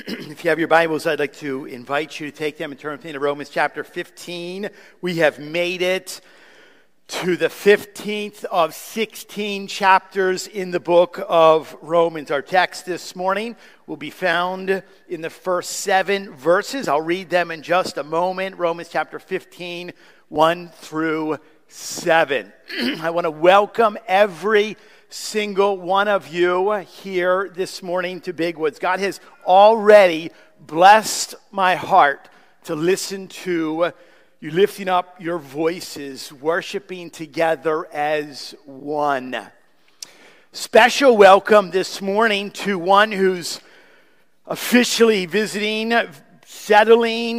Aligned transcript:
if 0.06 0.44
you 0.44 0.50
have 0.50 0.58
your 0.58 0.68
Bibles, 0.68 1.06
I'd 1.06 1.18
like 1.18 1.34
to 1.38 1.66
invite 1.66 2.18
you 2.18 2.30
to 2.30 2.36
take 2.36 2.56
them 2.56 2.70
and 2.70 2.80
turn 2.80 2.92
with 2.92 3.04
me 3.04 3.12
to 3.12 3.20
Romans 3.20 3.50
chapter 3.50 3.84
15. 3.84 4.70
We 5.02 5.16
have 5.16 5.38
made 5.38 5.82
it 5.82 6.22
to 7.08 7.36
the 7.36 7.48
15th 7.48 8.44
of 8.44 8.72
16 8.72 9.66
chapters 9.66 10.46
in 10.46 10.70
the 10.70 10.80
book 10.80 11.20
of 11.28 11.76
Romans. 11.82 12.30
Our 12.30 12.40
text 12.40 12.86
this 12.86 13.14
morning 13.14 13.56
will 13.86 13.98
be 13.98 14.08
found 14.08 14.82
in 15.08 15.20
the 15.20 15.28
first 15.28 15.70
seven 15.72 16.34
verses. 16.34 16.88
I'll 16.88 17.02
read 17.02 17.28
them 17.28 17.50
in 17.50 17.60
just 17.60 17.98
a 17.98 18.04
moment. 18.04 18.56
Romans 18.56 18.88
chapter 18.90 19.18
15, 19.18 19.92
1 20.28 20.68
through 20.68 21.38
7. 21.68 22.52
I 23.02 23.10
want 23.10 23.26
to 23.26 23.30
welcome 23.30 23.98
every 24.06 24.78
single 25.12 25.76
one 25.76 26.06
of 26.06 26.28
you 26.28 26.72
here 26.72 27.50
this 27.52 27.82
morning 27.82 28.20
to 28.20 28.32
Big 28.32 28.56
Woods. 28.56 28.78
God 28.78 29.00
has 29.00 29.20
already 29.44 30.30
blessed 30.60 31.34
my 31.50 31.74
heart 31.74 32.28
to 32.64 32.76
listen 32.76 33.26
to 33.26 33.92
you 34.38 34.50
lifting 34.52 34.88
up 34.88 35.20
your 35.20 35.38
voices, 35.38 36.32
worshiping 36.32 37.10
together 37.10 37.92
as 37.92 38.54
one. 38.64 39.36
Special 40.52 41.16
welcome 41.16 41.72
this 41.72 42.00
morning 42.00 42.52
to 42.52 42.78
one 42.78 43.10
who's 43.10 43.60
officially 44.46 45.26
visiting, 45.26 45.92
settling, 46.44 47.38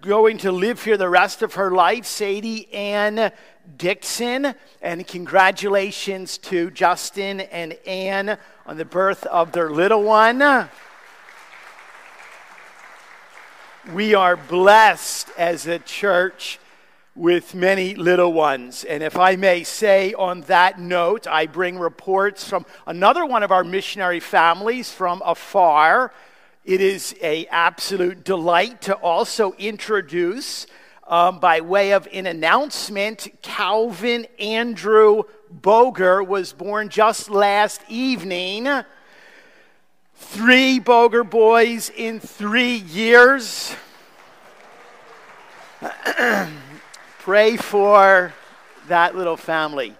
going 0.00 0.38
to 0.38 0.50
live 0.50 0.82
here 0.82 0.96
the 0.96 1.08
rest 1.08 1.42
of 1.42 1.54
her 1.54 1.70
life, 1.70 2.04
Sadie 2.04 2.72
Ann 2.74 3.32
Dixon. 3.76 4.54
And 4.80 5.06
congratulations 5.06 6.38
to 6.38 6.70
Justin 6.70 7.40
and 7.40 7.72
Ann 7.86 8.38
on 8.66 8.76
the 8.76 8.84
birth 8.84 9.24
of 9.26 9.52
their 9.52 9.70
little 9.70 10.02
one. 10.02 10.68
We 13.92 14.14
are 14.14 14.36
blessed 14.36 15.28
as 15.36 15.66
a 15.66 15.78
church 15.80 16.60
with 17.14 17.54
many 17.54 17.94
little 17.94 18.32
ones. 18.32 18.84
And 18.84 19.02
if 19.02 19.18
I 19.18 19.36
may 19.36 19.64
say 19.64 20.14
on 20.14 20.42
that 20.42 20.78
note, 20.78 21.26
I 21.26 21.46
bring 21.46 21.78
reports 21.78 22.48
from 22.48 22.64
another 22.86 23.26
one 23.26 23.42
of 23.42 23.50
our 23.50 23.64
missionary 23.64 24.20
families 24.20 24.90
from 24.90 25.20
afar. 25.24 26.12
It 26.64 26.80
is 26.80 27.14
a 27.20 27.46
absolute 27.46 28.24
delight 28.24 28.82
to 28.82 28.94
also 28.94 29.52
introduce 29.58 30.66
um, 31.12 31.38
by 31.40 31.60
way 31.60 31.92
of 31.92 32.08
an 32.10 32.26
announcement, 32.26 33.28
Calvin 33.42 34.26
Andrew 34.38 35.24
Boger 35.50 36.22
was 36.22 36.54
born 36.54 36.88
just 36.88 37.28
last 37.28 37.82
evening. 37.86 38.66
Three 40.14 40.78
Boger 40.78 41.22
boys 41.22 41.90
in 41.90 42.18
three 42.18 42.76
years. 42.76 43.76
Pray 47.18 47.58
for 47.58 48.32
that 48.88 49.14
little 49.14 49.36
family. 49.36 49.94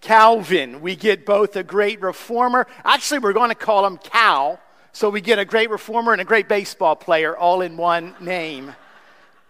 Calvin, 0.00 0.80
we 0.80 0.96
get 0.96 1.26
both 1.26 1.54
a 1.56 1.64
great 1.64 2.00
reformer. 2.00 2.66
Actually, 2.82 3.18
we're 3.18 3.34
going 3.34 3.50
to 3.50 3.54
call 3.54 3.84
him 3.84 3.98
Cal. 3.98 4.58
So 4.94 5.10
we 5.10 5.20
get 5.20 5.38
a 5.38 5.44
great 5.44 5.68
reformer 5.68 6.12
and 6.12 6.22
a 6.22 6.24
great 6.24 6.48
baseball 6.48 6.96
player 6.96 7.36
all 7.36 7.60
in 7.60 7.76
one 7.76 8.14
name. 8.22 8.74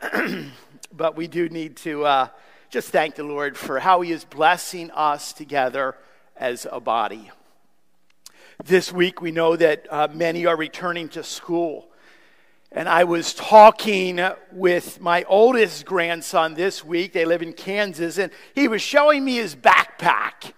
but 0.93 1.17
we 1.17 1.27
do 1.27 1.49
need 1.49 1.77
to 1.79 2.05
uh, 2.05 2.29
just 2.71 2.91
thank 2.91 3.15
the 3.15 3.25
Lord 3.25 3.57
for 3.57 3.79
how 3.79 4.01
He 4.01 4.13
is 4.13 4.25
blessing 4.25 4.91
us 4.91 5.33
together 5.33 5.97
as 6.37 6.67
a 6.71 6.81
body. 6.81 7.31
This 8.65 8.93
week, 8.93 9.21
we 9.21 9.31
know 9.31 9.57
that 9.57 9.87
uh, 9.91 10.09
many 10.13 10.47
are 10.47 10.57
returning 10.57 11.09
to 11.11 11.23
school. 11.23 11.89
And 12.73 12.89
I 12.89 13.05
was 13.05 13.33
talking 13.33 14.21
with 14.53 15.01
my 15.01 15.25
oldest 15.25 15.87
grandson 15.87 16.55
this 16.55 16.85
week. 16.85 17.13
They 17.13 17.25
live 17.25 17.43
in 17.43 17.53
Kansas, 17.53 18.19
and 18.19 18.33
he 18.55 18.69
was 18.69 18.83
showing 18.83 19.25
me 19.25 19.37
his 19.37 19.55
backpack. 19.55 20.53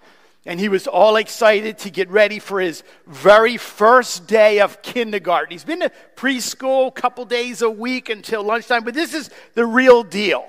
And 0.48 0.58
he 0.58 0.70
was 0.70 0.86
all 0.86 1.16
excited 1.16 1.76
to 1.80 1.90
get 1.90 2.08
ready 2.08 2.38
for 2.38 2.58
his 2.58 2.82
very 3.06 3.58
first 3.58 4.26
day 4.26 4.60
of 4.60 4.80
kindergarten. 4.80 5.50
He's 5.50 5.62
been 5.62 5.80
to 5.80 5.92
preschool 6.16 6.88
a 6.88 6.90
couple 6.90 7.26
days 7.26 7.60
a 7.60 7.68
week 7.68 8.08
until 8.08 8.42
lunchtime, 8.42 8.82
but 8.82 8.94
this 8.94 9.12
is 9.12 9.28
the 9.52 9.66
real 9.66 10.02
deal. 10.02 10.48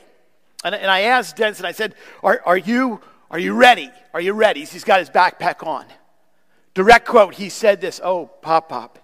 And, 0.64 0.74
and 0.74 0.90
I 0.90 1.02
asked 1.02 1.36
Denson, 1.36 1.66
I 1.66 1.74
said, 1.74 1.96
are, 2.24 2.42
are, 2.46 2.58
you, 2.58 3.02
are 3.30 3.40
you 3.40 3.54
ready? 3.54 3.92
Are 4.14 4.22
you 4.22 4.32
ready? 4.32 4.64
He's 4.64 4.86
got 4.86 5.00
his 5.02 5.10
backpack 5.10 5.68
on. 5.68 5.86
Direct 6.76 7.06
quote, 7.06 7.36
he 7.36 7.50
said 7.50 7.82
this 7.82 8.00
Oh, 8.02 8.28
Pop 8.28 8.70
Pop. 8.70 9.00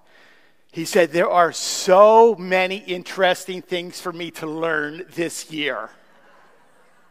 He 0.71 0.85
said, 0.85 1.11
There 1.11 1.29
are 1.29 1.51
so 1.51 2.35
many 2.35 2.77
interesting 2.77 3.61
things 3.61 3.99
for 3.99 4.13
me 4.13 4.31
to 4.31 4.47
learn 4.47 5.03
this 5.13 5.51
year. 5.51 5.89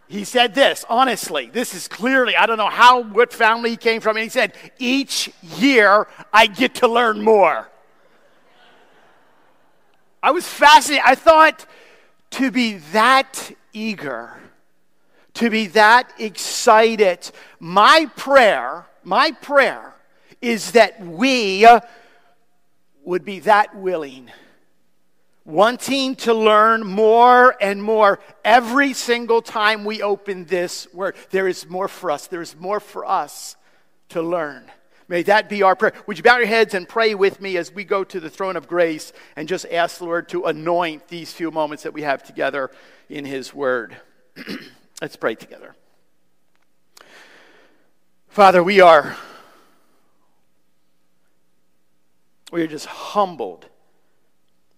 He 0.09 0.25
said 0.25 0.55
this, 0.55 0.85
honestly, 0.89 1.51
this 1.53 1.75
is 1.75 1.89
clearly, 1.89 2.37
I 2.37 2.47
don't 2.47 2.59
know 2.59 2.69
how, 2.69 3.03
what 3.03 3.33
family 3.33 3.71
he 3.71 3.77
came 3.77 4.01
from, 4.01 4.17
and 4.17 4.25
he 4.25 4.31
said, 4.31 4.55
Each 4.79 5.31
year 5.59 6.07
I 6.33 6.47
get 6.47 6.77
to 6.77 6.89
learn 6.89 7.23
more. 7.23 7.71
I 10.23 10.31
was 10.31 10.47
fascinated. 10.47 11.05
I 11.07 11.15
thought 11.15 11.67
to 12.31 12.51
be 12.51 12.75
that 12.93 13.53
eager, 13.73 14.35
to 15.35 15.51
be 15.51 15.67
that 15.69 16.13
excited, 16.19 17.31
my 17.59 18.11
prayer, 18.17 18.87
my 19.03 19.33
prayer 19.33 19.95
is 20.41 20.73
that 20.73 21.01
we 21.01 21.67
would 23.05 23.25
be 23.25 23.41
that 23.41 23.77
willing, 23.77 24.31
wanting 25.45 26.17
to 26.17 26.33
learn 26.33 26.87
more 26.87 27.55
and 27.61 27.83
more 27.83 28.19
every 28.45 28.93
single 28.93 29.43
time 29.43 29.85
we 29.85 30.03
open 30.03 30.45
this 30.47 30.93
word. 30.93 31.17
There 31.31 31.49
is 31.49 31.69
more 31.69 31.89
for 31.89 32.11
us, 32.11 32.27
there 32.27 32.43
is 32.43 32.57
more 32.57 32.81
for 32.81 33.05
us 33.05 33.57
to 34.11 34.23
learn. 34.23 34.71
May 35.07 35.23
that 35.25 35.51
be 35.51 35.63
our 35.63 35.77
prayer. 35.77 35.93
Would 36.07 36.17
you 36.17 36.23
bow 36.23 36.39
your 36.39 36.47
heads 36.47 36.73
and 36.73 36.89
pray 36.89 37.15
with 37.15 37.39
me 37.41 37.59
as 37.59 37.71
we 37.71 37.85
go 37.85 38.05
to 38.05 38.21
the 38.21 38.31
throne 38.31 38.57
of 38.57 38.67
grace 38.67 39.13
and 39.37 39.47
just 39.47 39.67
ask 39.71 39.99
the 39.99 40.07
Lord 40.07 40.31
to 40.31 40.45
anoint 40.45 41.09
these 41.09 41.31
few 41.31 41.51
moments 41.51 41.83
that 41.83 41.93
we 41.93 42.03
have 42.03 42.23
together 42.23 42.71
in 43.11 43.27
His 43.27 43.53
Word? 43.53 43.99
Let's 45.03 45.17
pray 45.17 45.35
together. 45.35 45.75
Father, 48.29 48.63
we 48.63 48.81
are 48.81 49.17
We 52.55 52.63
are 52.63 52.69
just 52.69 52.87
humbled. 52.87 53.67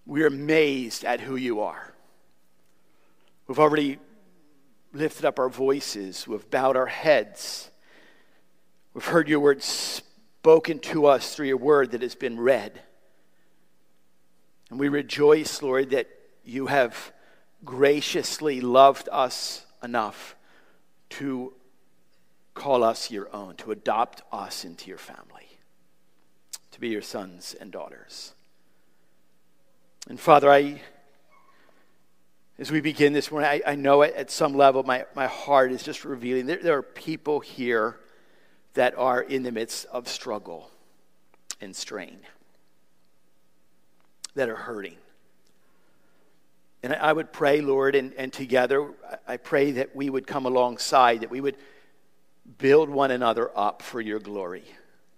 We 0.07 0.23
are 0.23 0.29
amazed 0.29 1.05
at 1.05 1.21
who 1.21 1.37
you 1.37 1.61
are. 1.61 1.93
We've 3.47 3.59
already 3.59 3.99
lifted 4.93 5.25
up 5.25 5.39
our 5.39 5.49
voices, 5.49 6.27
we've 6.27 6.49
bowed 6.51 6.77
our 6.77 6.87
heads. 6.87 7.71
We've 8.95 9.05
heard 9.05 9.29
your 9.29 9.41
word 9.41 9.63
spoken 9.63 10.79
to 10.79 11.05
us 11.05 11.35
through 11.35 11.49
your 11.49 11.59
word 11.59 11.91
that 11.91 12.01
has 12.01 12.15
been 12.15 12.41
read. 12.41 12.81
And 14.71 14.81
we 14.81 14.89
rejoice, 14.89 15.61
Lord, 15.61 15.91
that 15.91 16.09
you 16.45 16.69
have 16.69 17.13
graciously 17.63 18.63
loved 18.63 19.11
us 19.13 19.67
enough 19.83 20.35
to 21.11 21.53
call 22.55 22.83
us 22.83 23.11
your 23.11 23.29
own, 23.37 23.57
to 23.57 23.71
adopt 23.71 24.23
us 24.33 24.65
into 24.65 24.89
your 24.89 24.99
family 24.99 25.47
to 26.77 26.81
be 26.81 26.89
your 26.91 27.01
sons 27.01 27.57
and 27.59 27.73
daughters. 27.73 28.35
And 30.09 30.21
Father, 30.21 30.51
I, 30.51 30.81
as 32.59 32.71
we 32.71 32.81
begin 32.81 33.13
this 33.13 33.31
morning, 33.31 33.51
I, 33.51 33.73
I 33.73 33.75
know 33.75 34.03
at 34.03 34.31
some 34.31 34.55
level, 34.55 34.85
my, 34.85 35.05
my 35.17 35.27
heart 35.27 35.73
is 35.73 35.83
just 35.83 36.05
revealing. 36.05 36.47
There, 36.47 36.63
there 36.63 36.79
are 36.79 36.83
people 36.83 37.41
here 37.41 37.99
that 38.75 38.97
are 38.97 39.21
in 39.21 39.43
the 39.43 39.51
midst 39.51 39.87
of 39.87 40.07
struggle 40.07 40.71
and 41.61 41.75
strain, 41.75 42.19
that 44.35 44.49
are 44.49 44.57
hurting. 44.57 44.97
And 46.85 46.93
I, 46.93 46.97
I 46.97 47.13
would 47.13 47.33
pray, 47.33 47.61
Lord, 47.61 47.97
and, 47.97 48.15
and 48.15 48.33
together, 48.33 48.93
I 49.27 49.39
pray 49.39 49.73
that 49.73 49.97
we 49.97 50.09
would 50.09 50.27
come 50.27 50.47
alongside, 50.47 51.23
that 51.23 51.31
we 51.31 51.41
would 51.41 51.57
build 52.59 52.89
one 52.89 53.11
another 53.11 53.51
up 53.59 53.83
for 53.83 54.01
your 54.01 54.21
glory. 54.21 54.63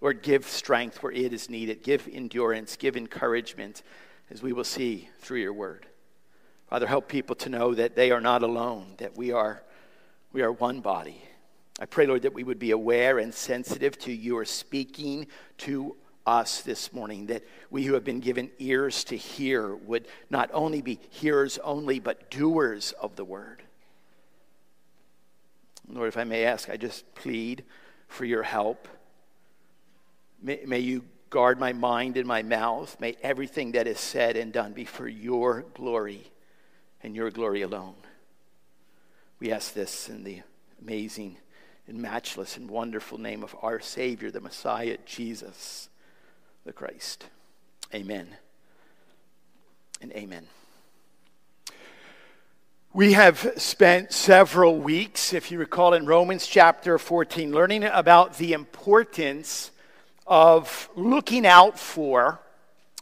Lord, 0.01 0.23
give 0.23 0.47
strength 0.47 1.03
where 1.03 1.11
it 1.11 1.31
is 1.31 1.47
needed. 1.47 1.83
Give 1.83 2.07
endurance. 2.11 2.75
Give 2.75 2.97
encouragement, 2.97 3.83
as 4.31 4.41
we 4.41 4.53
will 4.53 4.63
see 4.63 5.09
through 5.19 5.39
your 5.39 5.53
word. 5.53 5.85
Father, 6.69 6.87
help 6.87 7.07
people 7.07 7.35
to 7.37 7.49
know 7.49 7.73
that 7.73 7.95
they 7.95 8.11
are 8.11 8.21
not 8.21 8.43
alone, 8.43 8.93
that 8.97 9.17
we 9.17 9.31
are, 9.31 9.63
we 10.31 10.41
are 10.41 10.51
one 10.51 10.81
body. 10.81 11.21
I 11.79 11.85
pray, 11.85 12.05
Lord, 12.05 12.21
that 12.23 12.33
we 12.33 12.43
would 12.43 12.59
be 12.59 12.71
aware 12.71 13.19
and 13.19 13.33
sensitive 13.33 13.97
to 13.99 14.11
your 14.11 14.45
speaking 14.45 15.27
to 15.59 15.95
us 16.25 16.61
this 16.61 16.93
morning, 16.93 17.27
that 17.27 17.43
we 17.71 17.85
who 17.85 17.93
have 17.93 18.03
been 18.03 18.19
given 18.19 18.51
ears 18.59 19.03
to 19.05 19.17
hear 19.17 19.75
would 19.75 20.07
not 20.29 20.49
only 20.53 20.81
be 20.81 20.99
hearers 21.09 21.57
only, 21.63 21.99
but 21.99 22.29
doers 22.29 22.93
of 22.99 23.15
the 23.15 23.25
word. 23.25 23.63
Lord, 25.87 26.07
if 26.07 26.17
I 26.17 26.23
may 26.23 26.43
ask, 26.43 26.69
I 26.69 26.77
just 26.77 27.15
plead 27.15 27.63
for 28.07 28.25
your 28.25 28.43
help 28.43 28.87
May, 30.41 30.61
may 30.65 30.79
you 30.79 31.03
guard 31.29 31.59
my 31.59 31.73
mind 31.73 32.17
and 32.17 32.27
my 32.27 32.41
mouth. 32.41 32.99
May 32.99 33.15
everything 33.21 33.73
that 33.73 33.87
is 33.87 33.99
said 33.99 34.35
and 34.37 34.51
done 34.51 34.73
be 34.73 34.85
for 34.85 35.07
your 35.07 35.65
glory 35.73 36.31
and 37.01 37.15
your 37.15 37.31
glory 37.31 37.61
alone. 37.61 37.95
We 39.39 39.51
ask 39.51 39.73
this 39.73 40.09
in 40.09 40.23
the 40.23 40.41
amazing 40.81 41.37
and 41.87 42.01
matchless 42.01 42.57
and 42.57 42.69
wonderful 42.69 43.17
name 43.17 43.43
of 43.43 43.55
our 43.61 43.79
Savior, 43.79 44.31
the 44.31 44.41
Messiah, 44.41 44.97
Jesus 45.05 45.89
the 46.65 46.73
Christ. 46.73 47.25
Amen 47.93 48.27
and 50.01 50.11
amen. 50.13 50.47
We 52.93 53.13
have 53.13 53.53
spent 53.57 54.11
several 54.11 54.77
weeks, 54.77 55.33
if 55.33 55.51
you 55.51 55.59
recall, 55.59 55.93
in 55.93 56.05
Romans 56.05 56.47
chapter 56.47 56.97
14, 56.97 57.51
learning 57.51 57.83
about 57.83 58.37
the 58.37 58.53
importance 58.53 59.71
of 60.29 60.89
looking 60.95 61.45
out 61.45 61.77
for 61.77 62.39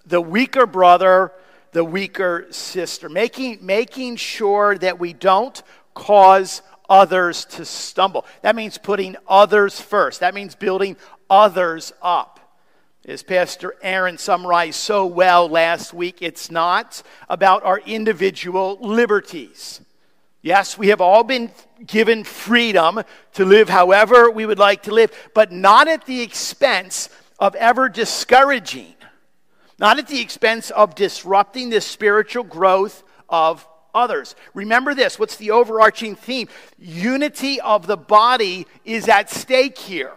the 0.06 0.21
weaker 0.21 0.65
brother, 0.65 1.33
the 1.74 1.83
weaker 1.83 2.47
sister, 2.50 3.09
making, 3.09 3.59
making 3.62 4.15
sure 4.15 4.77
that 4.77 4.97
we 4.97 5.12
don't 5.12 5.62
cause 5.94 6.62
others 6.89 7.44
to 7.44 7.65
stumble. 7.65 8.25
That 8.41 8.56
means 8.56 8.77
putting 8.77 9.18
others 9.27 9.79
first, 9.79 10.21
that 10.21 10.33
means 10.33 10.56
building 10.56 10.95
others 11.29 11.91
up. 12.01 12.39
As 13.06 13.24
Pastor 13.24 13.75
Aaron 13.81 14.18
summarized 14.18 14.75
so 14.75 15.06
well 15.06 15.47
last 15.47 15.94
week, 15.94 16.21
it's 16.21 16.50
not 16.51 17.03
about 17.29 17.63
our 17.63 17.79
individual 17.79 18.77
liberties. 18.81 19.79
Yes, 20.41 20.77
we 20.77 20.89
have 20.89 21.00
all 21.01 21.24
been 21.24 21.51
given 21.85 22.24
freedom 22.24 23.01
to 23.33 23.45
live 23.45 23.69
however 23.69 24.31
we 24.31 24.45
would 24.45 24.59
like 24.59 24.83
to 24.83 24.94
live, 24.94 25.12
but 25.33 25.51
not 25.51 25.88
at 25.88 26.06
the 26.06 26.21
expense 26.21 27.09
of 27.39 27.56
ever 27.56 27.89
discouraging, 27.89 28.95
not 29.79 30.00
at 30.00 30.07
the 30.07 30.19
expense 30.19 30.71
of 30.71 30.95
disrupting 30.95 31.69
the 31.69 31.81
spiritual 31.81 32.44
growth 32.44 33.03
of 33.29 33.68
others. 33.94 34.35
Remember 34.53 34.94
this 34.94 35.19
what's 35.19 35.35
the 35.38 35.51
overarching 35.51 36.15
theme? 36.15 36.47
Unity 36.77 37.59
of 37.62 37.88
the 37.88 37.97
body 37.97 38.65
is 38.85 39.07
at 39.07 39.29
stake 39.29 39.77
here. 39.77 40.13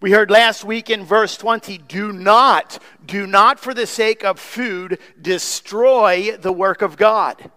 We 0.00 0.12
heard 0.12 0.30
last 0.30 0.62
week 0.62 0.90
in 0.90 1.04
verse 1.04 1.36
20 1.36 1.78
do 1.78 2.12
not, 2.12 2.80
do 3.04 3.26
not 3.26 3.58
for 3.58 3.74
the 3.74 3.86
sake 3.86 4.24
of 4.24 4.38
food 4.38 5.00
destroy 5.20 6.36
the 6.36 6.52
work 6.52 6.82
of 6.82 6.96
God. 6.96 7.50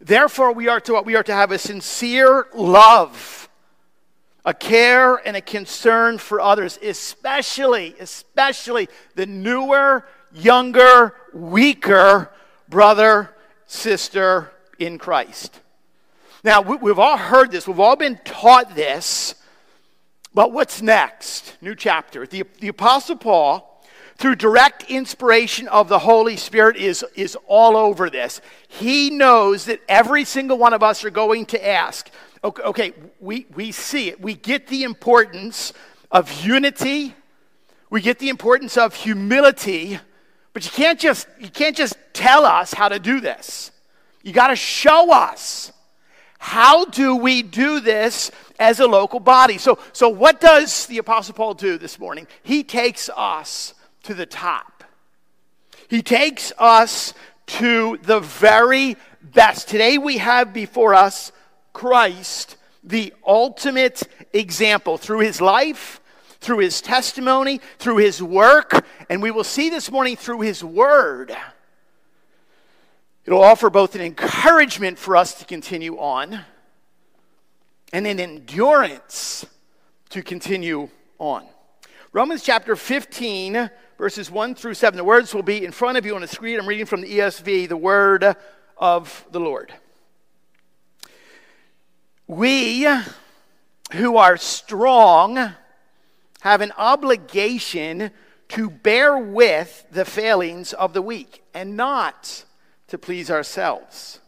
Therefore, 0.00 0.52
we 0.52 0.68
are 0.68 0.80
to, 0.80 1.00
we 1.02 1.16
are 1.16 1.22
to 1.22 1.32
have 1.32 1.50
a 1.50 1.58
sincere 1.58 2.46
love, 2.54 3.48
a 4.44 4.54
care 4.54 5.16
and 5.16 5.36
a 5.36 5.40
concern 5.40 6.18
for 6.18 6.40
others, 6.40 6.78
especially, 6.82 7.94
especially 7.98 8.88
the 9.16 9.26
newer, 9.26 10.06
younger, 10.32 11.14
weaker 11.32 12.30
brother, 12.68 13.34
sister 13.66 14.52
in 14.78 14.98
Christ. 14.98 15.60
Now, 16.44 16.60
we've 16.62 16.98
all 16.98 17.16
heard 17.16 17.50
this, 17.50 17.66
we've 17.66 17.80
all 17.80 17.96
been 17.96 18.18
taught 18.24 18.74
this, 18.76 19.34
but 20.32 20.52
what's 20.52 20.80
next? 20.80 21.56
New 21.60 21.74
chapter. 21.74 22.26
The, 22.26 22.44
the 22.60 22.68
Apostle 22.68 23.16
Paul 23.16 23.67
through 24.18 24.34
direct 24.34 24.82
inspiration 24.90 25.68
of 25.68 25.88
the 25.88 26.00
Holy 26.00 26.36
Spirit 26.36 26.76
is, 26.76 27.04
is 27.14 27.36
all 27.46 27.76
over 27.76 28.10
this. 28.10 28.40
He 28.66 29.10
knows 29.10 29.66
that 29.66 29.80
every 29.88 30.24
single 30.24 30.58
one 30.58 30.74
of 30.74 30.82
us 30.82 31.04
are 31.04 31.10
going 31.10 31.46
to 31.46 31.66
ask. 31.66 32.10
Okay, 32.42 32.62
okay 32.62 32.92
we, 33.20 33.46
we 33.54 33.70
see 33.70 34.08
it. 34.08 34.20
We 34.20 34.34
get 34.34 34.66
the 34.66 34.82
importance 34.82 35.72
of 36.10 36.44
unity. 36.44 37.14
We 37.90 38.00
get 38.00 38.18
the 38.18 38.28
importance 38.28 38.76
of 38.76 38.92
humility. 38.92 40.00
But 40.52 40.64
you 40.64 40.72
can't 40.72 40.98
just, 40.98 41.28
you 41.38 41.48
can't 41.48 41.76
just 41.76 41.96
tell 42.12 42.44
us 42.44 42.74
how 42.74 42.88
to 42.88 42.98
do 42.98 43.20
this. 43.20 43.70
You 44.24 44.32
got 44.32 44.48
to 44.48 44.56
show 44.56 45.12
us. 45.12 45.72
How 46.40 46.84
do 46.86 47.14
we 47.14 47.42
do 47.42 47.78
this 47.78 48.32
as 48.58 48.80
a 48.80 48.86
local 48.86 49.20
body? 49.20 49.58
So, 49.58 49.78
so 49.92 50.08
what 50.08 50.40
does 50.40 50.86
the 50.86 50.98
Apostle 50.98 51.34
Paul 51.34 51.54
do 51.54 51.78
this 51.78 52.00
morning? 52.00 52.26
He 52.42 52.64
takes 52.64 53.08
us 53.16 53.74
to 54.04 54.14
the 54.14 54.26
top. 54.26 54.84
He 55.88 56.02
takes 56.02 56.52
us 56.58 57.14
to 57.46 57.98
the 58.02 58.20
very 58.20 58.96
best. 59.22 59.68
Today 59.68 59.98
we 59.98 60.18
have 60.18 60.52
before 60.52 60.94
us 60.94 61.32
Christ, 61.72 62.56
the 62.84 63.12
ultimate 63.26 64.02
example 64.32 64.98
through 64.98 65.20
his 65.20 65.40
life, 65.40 66.00
through 66.40 66.58
his 66.58 66.80
testimony, 66.80 67.60
through 67.78 67.96
his 67.96 68.22
work, 68.22 68.84
and 69.08 69.22
we 69.22 69.30
will 69.30 69.44
see 69.44 69.70
this 69.70 69.90
morning 69.90 70.16
through 70.16 70.40
his 70.40 70.62
word. 70.62 71.36
It'll 73.24 73.42
offer 73.42 73.70
both 73.70 73.94
an 73.94 74.00
encouragement 74.00 74.98
for 74.98 75.16
us 75.16 75.34
to 75.34 75.44
continue 75.44 75.98
on 75.98 76.40
and 77.92 78.06
an 78.06 78.20
endurance 78.20 79.44
to 80.10 80.22
continue 80.22 80.88
on. 81.18 81.46
Romans 82.12 82.42
chapter 82.42 82.74
15 82.74 83.70
verses 83.98 84.30
1 84.30 84.54
through 84.54 84.74
7. 84.74 84.96
The 84.96 85.04
words 85.04 85.34
will 85.34 85.42
be 85.42 85.64
in 85.64 85.72
front 85.72 85.98
of 85.98 86.06
you 86.06 86.14
on 86.14 86.20
the 86.20 86.28
screen. 86.28 86.58
I'm 86.58 86.68
reading 86.68 86.86
from 86.86 87.00
the 87.00 87.18
ESV, 87.18 87.68
the 87.68 87.76
word 87.76 88.36
of 88.76 89.26
the 89.32 89.40
Lord. 89.40 89.72
We 92.28 92.88
who 93.92 94.16
are 94.16 94.36
strong 94.36 95.52
have 96.40 96.60
an 96.60 96.72
obligation 96.78 98.12
to 98.50 98.70
bear 98.70 99.18
with 99.18 99.84
the 99.90 100.04
failings 100.04 100.72
of 100.72 100.92
the 100.92 101.02
weak 101.02 101.42
and 101.52 101.76
not 101.76 102.44
to 102.86 102.98
please 102.98 103.30
ourselves. 103.30 104.20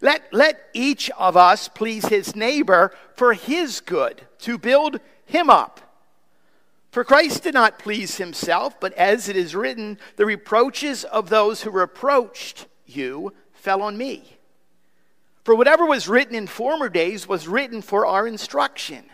Let, 0.00 0.32
let 0.32 0.68
each 0.72 1.10
of 1.18 1.36
us 1.36 1.68
please 1.68 2.06
his 2.06 2.36
neighbor 2.36 2.94
for 3.16 3.34
his 3.34 3.80
good, 3.80 4.22
to 4.40 4.56
build 4.56 5.00
him 5.26 5.50
up. 5.50 5.89
For 6.90 7.04
Christ 7.04 7.44
did 7.44 7.54
not 7.54 7.78
please 7.78 8.16
himself, 8.16 8.80
but 8.80 8.92
as 8.94 9.28
it 9.28 9.36
is 9.36 9.54
written, 9.54 9.98
the 10.16 10.26
reproaches 10.26 11.04
of 11.04 11.28
those 11.28 11.62
who 11.62 11.70
reproached 11.70 12.66
you 12.84 13.32
fell 13.52 13.82
on 13.82 13.96
me. 13.96 14.38
For 15.44 15.54
whatever 15.54 15.86
was 15.86 16.08
written 16.08 16.34
in 16.34 16.46
former 16.46 16.88
days 16.88 17.28
was 17.28 17.48
written 17.48 17.80
for 17.80 18.06
our 18.06 18.26
instruction, 18.26 19.04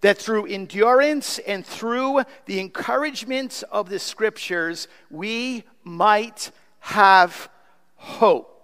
that 0.00 0.18
through 0.18 0.46
endurance 0.46 1.40
and 1.40 1.66
through 1.66 2.22
the 2.46 2.60
encouragement 2.60 3.64
of 3.70 3.88
the 3.88 3.98
scriptures 3.98 4.86
we 5.10 5.64
might 5.82 6.52
have 6.80 7.50
hope. 7.96 8.57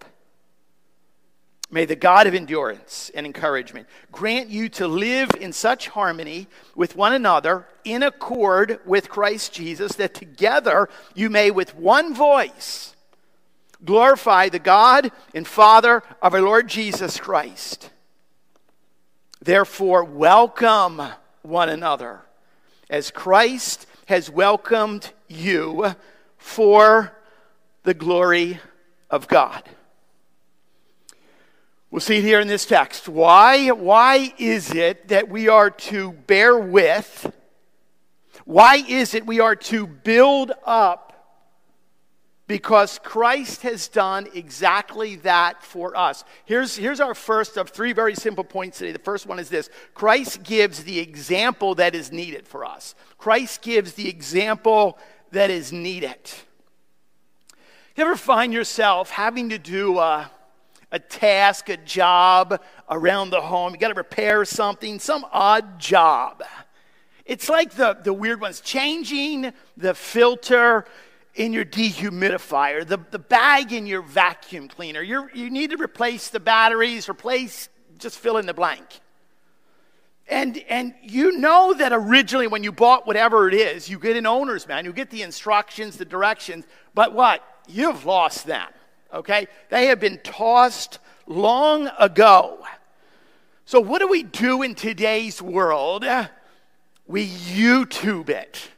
May 1.74 1.86
the 1.86 1.96
God 1.96 2.28
of 2.28 2.34
endurance 2.34 3.10
and 3.16 3.26
encouragement 3.26 3.88
grant 4.12 4.48
you 4.48 4.68
to 4.68 4.86
live 4.86 5.30
in 5.40 5.52
such 5.52 5.88
harmony 5.88 6.46
with 6.76 6.94
one 6.94 7.12
another, 7.12 7.66
in 7.82 8.04
accord 8.04 8.78
with 8.86 9.08
Christ 9.08 9.52
Jesus, 9.52 9.96
that 9.96 10.14
together 10.14 10.88
you 11.16 11.28
may 11.28 11.50
with 11.50 11.74
one 11.74 12.14
voice 12.14 12.94
glorify 13.84 14.48
the 14.48 14.60
God 14.60 15.10
and 15.34 15.48
Father 15.48 16.04
of 16.22 16.32
our 16.32 16.40
Lord 16.40 16.68
Jesus 16.68 17.18
Christ. 17.18 17.90
Therefore, 19.42 20.04
welcome 20.04 21.02
one 21.42 21.70
another 21.70 22.20
as 22.88 23.10
Christ 23.10 23.88
has 24.06 24.30
welcomed 24.30 25.10
you 25.26 25.96
for 26.38 27.12
the 27.82 27.94
glory 27.94 28.60
of 29.10 29.26
God. 29.26 29.64
We'll 31.94 32.00
see 32.00 32.16
it 32.16 32.24
here 32.24 32.40
in 32.40 32.48
this 32.48 32.66
text. 32.66 33.08
Why, 33.08 33.68
why 33.68 34.34
is 34.36 34.74
it 34.74 35.06
that 35.06 35.28
we 35.28 35.46
are 35.46 35.70
to 35.70 36.10
bear 36.10 36.58
with? 36.58 37.32
Why 38.44 38.84
is 38.88 39.14
it 39.14 39.24
we 39.24 39.38
are 39.38 39.54
to 39.54 39.86
build 39.86 40.50
up? 40.66 41.12
Because 42.48 42.98
Christ 43.04 43.62
has 43.62 43.86
done 43.86 44.26
exactly 44.34 45.14
that 45.18 45.62
for 45.62 45.96
us. 45.96 46.24
Here's, 46.46 46.74
here's 46.74 46.98
our 46.98 47.14
first 47.14 47.56
of 47.56 47.70
three 47.70 47.92
very 47.92 48.16
simple 48.16 48.42
points 48.42 48.78
today. 48.78 48.90
The 48.90 48.98
first 48.98 49.26
one 49.26 49.38
is 49.38 49.48
this 49.48 49.70
Christ 49.94 50.42
gives 50.42 50.82
the 50.82 50.98
example 50.98 51.76
that 51.76 51.94
is 51.94 52.10
needed 52.10 52.48
for 52.48 52.64
us. 52.64 52.96
Christ 53.18 53.62
gives 53.62 53.92
the 53.92 54.08
example 54.08 54.98
that 55.30 55.48
is 55.48 55.72
needed. 55.72 56.18
You 57.94 58.02
ever 58.02 58.16
find 58.16 58.52
yourself 58.52 59.10
having 59.10 59.50
to 59.50 59.58
do 59.58 60.00
a 60.00 60.28
a 60.94 60.98
task, 61.00 61.68
a 61.68 61.76
job 61.76 62.62
around 62.88 63.30
the 63.30 63.40
home. 63.40 63.72
You 63.72 63.78
got 63.78 63.88
to 63.88 63.94
repair 63.94 64.44
something, 64.44 65.00
some 65.00 65.26
odd 65.32 65.80
job. 65.80 66.44
It's 67.26 67.48
like 67.48 67.72
the, 67.72 67.98
the 68.00 68.12
weird 68.12 68.40
ones 68.40 68.60
changing 68.60 69.52
the 69.76 69.92
filter 69.94 70.84
in 71.34 71.52
your 71.52 71.64
dehumidifier, 71.64 72.86
the, 72.86 72.98
the 73.10 73.18
bag 73.18 73.72
in 73.72 73.86
your 73.86 74.02
vacuum 74.02 74.68
cleaner. 74.68 75.02
you 75.02 75.28
you 75.34 75.50
need 75.50 75.70
to 75.70 75.76
replace 75.76 76.28
the 76.28 76.38
batteries, 76.38 77.08
replace, 77.08 77.68
just 77.98 78.20
fill 78.20 78.36
in 78.36 78.46
the 78.46 78.54
blank. 78.54 79.00
And, 80.28 80.62
and 80.68 80.94
you 81.02 81.38
know 81.38 81.74
that 81.74 81.92
originally 81.92 82.46
when 82.46 82.62
you 82.62 82.70
bought 82.70 83.04
whatever 83.04 83.48
it 83.48 83.54
is, 83.54 83.88
you 83.88 83.98
get 83.98 84.16
an 84.16 84.26
owner's 84.26 84.68
manual, 84.68 84.92
you 84.92 84.96
get 84.96 85.10
the 85.10 85.22
instructions, 85.22 85.96
the 85.96 86.04
directions, 86.04 86.64
but 86.94 87.12
what? 87.14 87.42
You've 87.66 88.06
lost 88.06 88.46
them, 88.46 88.68
okay? 89.14 89.46
They 89.70 89.86
have 89.86 90.00
been 90.00 90.18
tossed 90.22 90.98
long 91.26 91.88
ago. 91.98 92.58
So, 93.64 93.80
what 93.80 94.00
do 94.00 94.08
we 94.08 94.22
do 94.22 94.62
in 94.62 94.74
today's 94.74 95.40
world? 95.40 96.04
We 97.06 97.28
YouTube 97.28 98.28
it. 98.28 98.68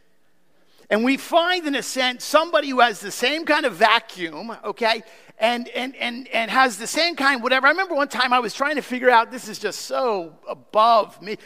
And 0.88 1.05
we 1.05 1.16
find, 1.16 1.66
in 1.66 1.75
a 1.75 1.83
sense, 1.83 2.25
somebody 2.25 2.69
who 2.69 2.81
has 2.81 3.00
the 3.00 3.11
same 3.11 3.45
kind 3.45 3.66
of 3.66 3.75
vacuum, 3.75 4.57
okay, 4.64 5.02
and, 5.38 5.69
and, 5.69 5.95
and, 5.97 6.28
and 6.28 6.50
has 6.50 6.78
the 6.78 6.87
same 6.87 7.14
kind, 7.14 7.43
whatever. 7.43 7.66
I 7.66 7.71
remember 7.71 7.95
one 7.95 8.09
time 8.09 8.33
I 8.33 8.38
was 8.38 8.55
trying 8.55 8.76
to 8.76 8.83
figure 8.83 9.11
out, 9.11 9.31
this 9.31 9.49
is 9.49 9.59
just 9.59 9.83
so 9.83 10.35
above 10.49 11.21
me. 11.21 11.37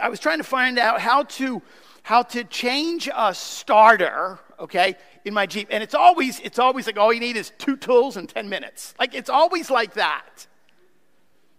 I 0.00 0.08
was 0.08 0.20
trying 0.20 0.38
to 0.38 0.44
find 0.44 0.78
out 0.78 1.00
how 1.00 1.22
to, 1.24 1.62
how 2.02 2.22
to 2.24 2.44
change 2.44 3.08
a 3.14 3.34
starter, 3.34 4.38
okay, 4.58 4.96
in 5.24 5.32
my 5.32 5.46
Jeep. 5.46 5.68
And 5.70 5.82
it's 5.82 5.94
always, 5.94 6.40
it's 6.40 6.58
always 6.58 6.86
like 6.86 6.98
all 6.98 7.12
you 7.12 7.20
need 7.20 7.36
is 7.36 7.52
two 7.58 7.76
tools 7.76 8.16
and 8.16 8.28
10 8.28 8.48
minutes. 8.48 8.94
Like 8.98 9.14
it's 9.14 9.30
always 9.30 9.70
like 9.70 9.94
that. 9.94 10.46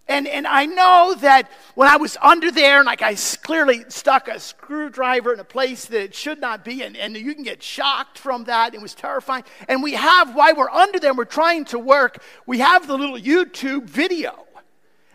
And, 0.08 0.28
and 0.28 0.46
I 0.46 0.66
know 0.66 1.16
that 1.20 1.50
when 1.76 1.88
I 1.88 1.96
was 1.96 2.18
under 2.22 2.52
there, 2.52 2.80
and 2.80 2.86
like 2.86 3.02
I 3.02 3.16
clearly 3.16 3.86
stuck 3.88 4.28
a 4.28 4.40
screwdriver 4.40 5.34
in 5.34 5.40
a 5.40 5.46
place 5.46 5.86
that 5.86 6.02
it 6.02 6.16
should 6.16 6.42
not 6.42 6.66
be, 6.66 6.84
and, 6.84 6.98
and 6.98 7.16
you 7.16 7.34
can 7.34 7.44
get 7.44 7.64
shocked 7.64 8.18
from 8.18 8.44
that. 8.46 8.74
It 8.74 8.82
was 8.82 8.94
terrifying. 8.94 9.46
And 9.70 9.82
we 9.82 9.94
have, 9.94 10.36
while 10.36 10.56
we're 10.56 10.70
under 10.70 11.00
there, 11.00 11.14
we're 11.14 11.26
trying 11.26 11.66
to 11.66 11.80
work, 11.80 12.22
we 12.46 12.60
have 12.60 12.88
the 12.88 12.98
little 12.98 13.18
YouTube 13.18 13.86
video. 13.86 14.48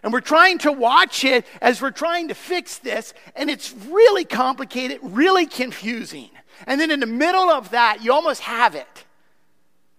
And 0.03 0.13
we're 0.13 0.21
trying 0.21 0.59
to 0.59 0.73
watch 0.73 1.25
it 1.25 1.45
as 1.61 1.83
we're 1.83 1.91
trying 1.91 2.29
to 2.29 2.35
fix 2.35 2.79
this, 2.79 3.13
and 3.35 3.51
it's 3.51 3.75
really 3.89 4.25
complicated, 4.25 5.01
really 5.03 5.47
confusing. 5.47 6.31
And 6.67 6.81
then 6.81 6.91
in 6.91 7.01
the 7.01 7.07
middle 7.07 7.51
of 7.51 7.71
that, 7.71 8.03
you 8.03 8.13
almost 8.13 8.43
have 8.43 8.75
it. 8.77 9.05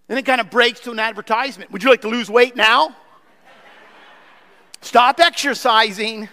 Then 0.07 0.17
it 0.17 0.25
kind 0.25 0.39
of 0.39 0.49
breaks 0.49 0.79
to 0.81 0.91
an 0.91 0.99
advertisement. 0.99 1.71
Would 1.71 1.83
you 1.83 1.89
like 1.89 2.01
to 2.01 2.07
lose 2.07 2.29
weight 2.29 2.55
now? 2.55 2.95
Stop 4.81 5.19
exercising. 5.19 6.29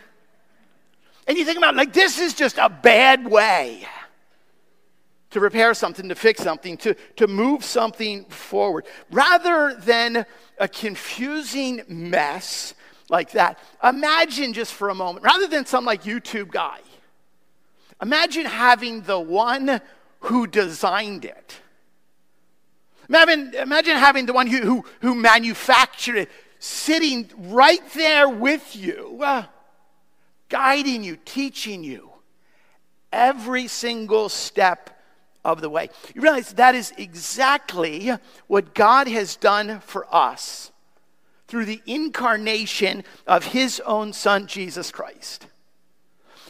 And 1.26 1.38
you 1.38 1.44
think 1.44 1.58
about 1.58 1.74
it, 1.74 1.76
like 1.76 1.92
this 1.92 2.18
is 2.18 2.34
just 2.34 2.58
a 2.58 2.68
bad 2.68 3.26
way 3.26 3.86
to 5.30 5.40
repair 5.40 5.74
something, 5.74 6.08
to 6.08 6.14
fix 6.14 6.40
something, 6.40 6.76
to, 6.76 6.94
to 7.16 7.26
move 7.26 7.64
something 7.64 8.24
forward. 8.26 8.86
Rather 9.10 9.74
than 9.74 10.24
a 10.58 10.68
confusing 10.68 11.82
mess 11.88 12.74
like 13.08 13.32
that, 13.32 13.58
imagine 13.82 14.52
just 14.52 14.72
for 14.72 14.90
a 14.90 14.94
moment, 14.94 15.24
rather 15.24 15.48
than 15.48 15.66
some 15.66 15.84
like 15.84 16.04
YouTube 16.04 16.52
guy, 16.52 16.78
imagine 18.00 18.44
having 18.44 19.00
the 19.02 19.18
one 19.18 19.80
who 20.20 20.46
designed 20.46 21.24
it. 21.24 21.60
Imagine, 23.08 23.54
imagine 23.54 23.96
having 23.96 24.26
the 24.26 24.32
one 24.32 24.46
who, 24.46 24.60
who, 24.60 24.84
who 25.00 25.14
manufactured 25.14 26.16
it 26.16 26.30
sitting 26.64 27.30
right 27.36 27.82
there 27.92 28.26
with 28.26 28.74
you, 28.74 29.20
uh, 29.22 29.44
guiding 30.48 31.04
you, 31.04 31.16
teaching 31.24 31.84
you 31.84 32.10
every 33.12 33.68
single 33.68 34.30
step 34.30 34.98
of 35.44 35.60
the 35.60 35.68
way. 35.68 35.90
You 36.14 36.22
realize 36.22 36.54
that 36.54 36.74
is 36.74 36.94
exactly 36.96 38.12
what 38.46 38.74
God 38.74 39.08
has 39.08 39.36
done 39.36 39.80
for 39.80 40.06
us 40.10 40.72
through 41.48 41.66
the 41.66 41.82
incarnation 41.84 43.04
of 43.26 43.44
his 43.44 43.80
own 43.80 44.14
Son, 44.14 44.46
Jesus 44.46 44.90
Christ 44.90 45.46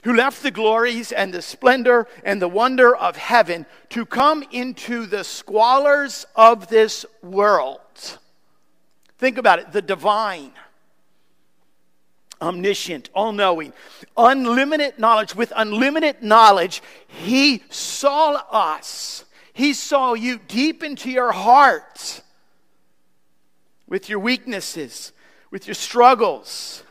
who 0.05 0.13
left 0.15 0.43
the 0.43 0.51
glories 0.51 1.13
and 1.13 1.33
the 1.33 1.41
splendor 1.41 2.07
and 2.25 2.41
the 2.43 2.47
wonder 2.49 2.95
of 2.95 3.17
heaven 3.17 3.65
to 3.89 4.05
come 4.05 4.45
into 4.53 5.07
the 5.07 5.25
squalors 5.25 6.27
of 6.37 6.69
this 6.69 7.07
world. 7.23 8.19
Think 9.19 9.39
about 9.39 9.59
it. 9.59 9.73
The 9.73 9.83
divine, 9.83 10.53
omniscient, 12.41 13.11
all 13.15 13.33
knowing, 13.33 13.73
unlimited 14.17 14.99
knowledge. 14.99 15.35
With 15.35 15.53
unlimited 15.55 16.23
knowledge, 16.23 16.83
He 17.07 17.63
saw 17.71 18.35
us, 18.51 19.25
He 19.53 19.73
saw 19.73 20.15
you 20.15 20.39
deep 20.49 20.83
into 20.83 21.11
your 21.11 21.33
heart 21.33 22.23
with 23.87 24.09
your 24.09 24.19
weaknesses, 24.19 25.13
with 25.51 25.67
your 25.67 25.75
struggles. 25.75 26.83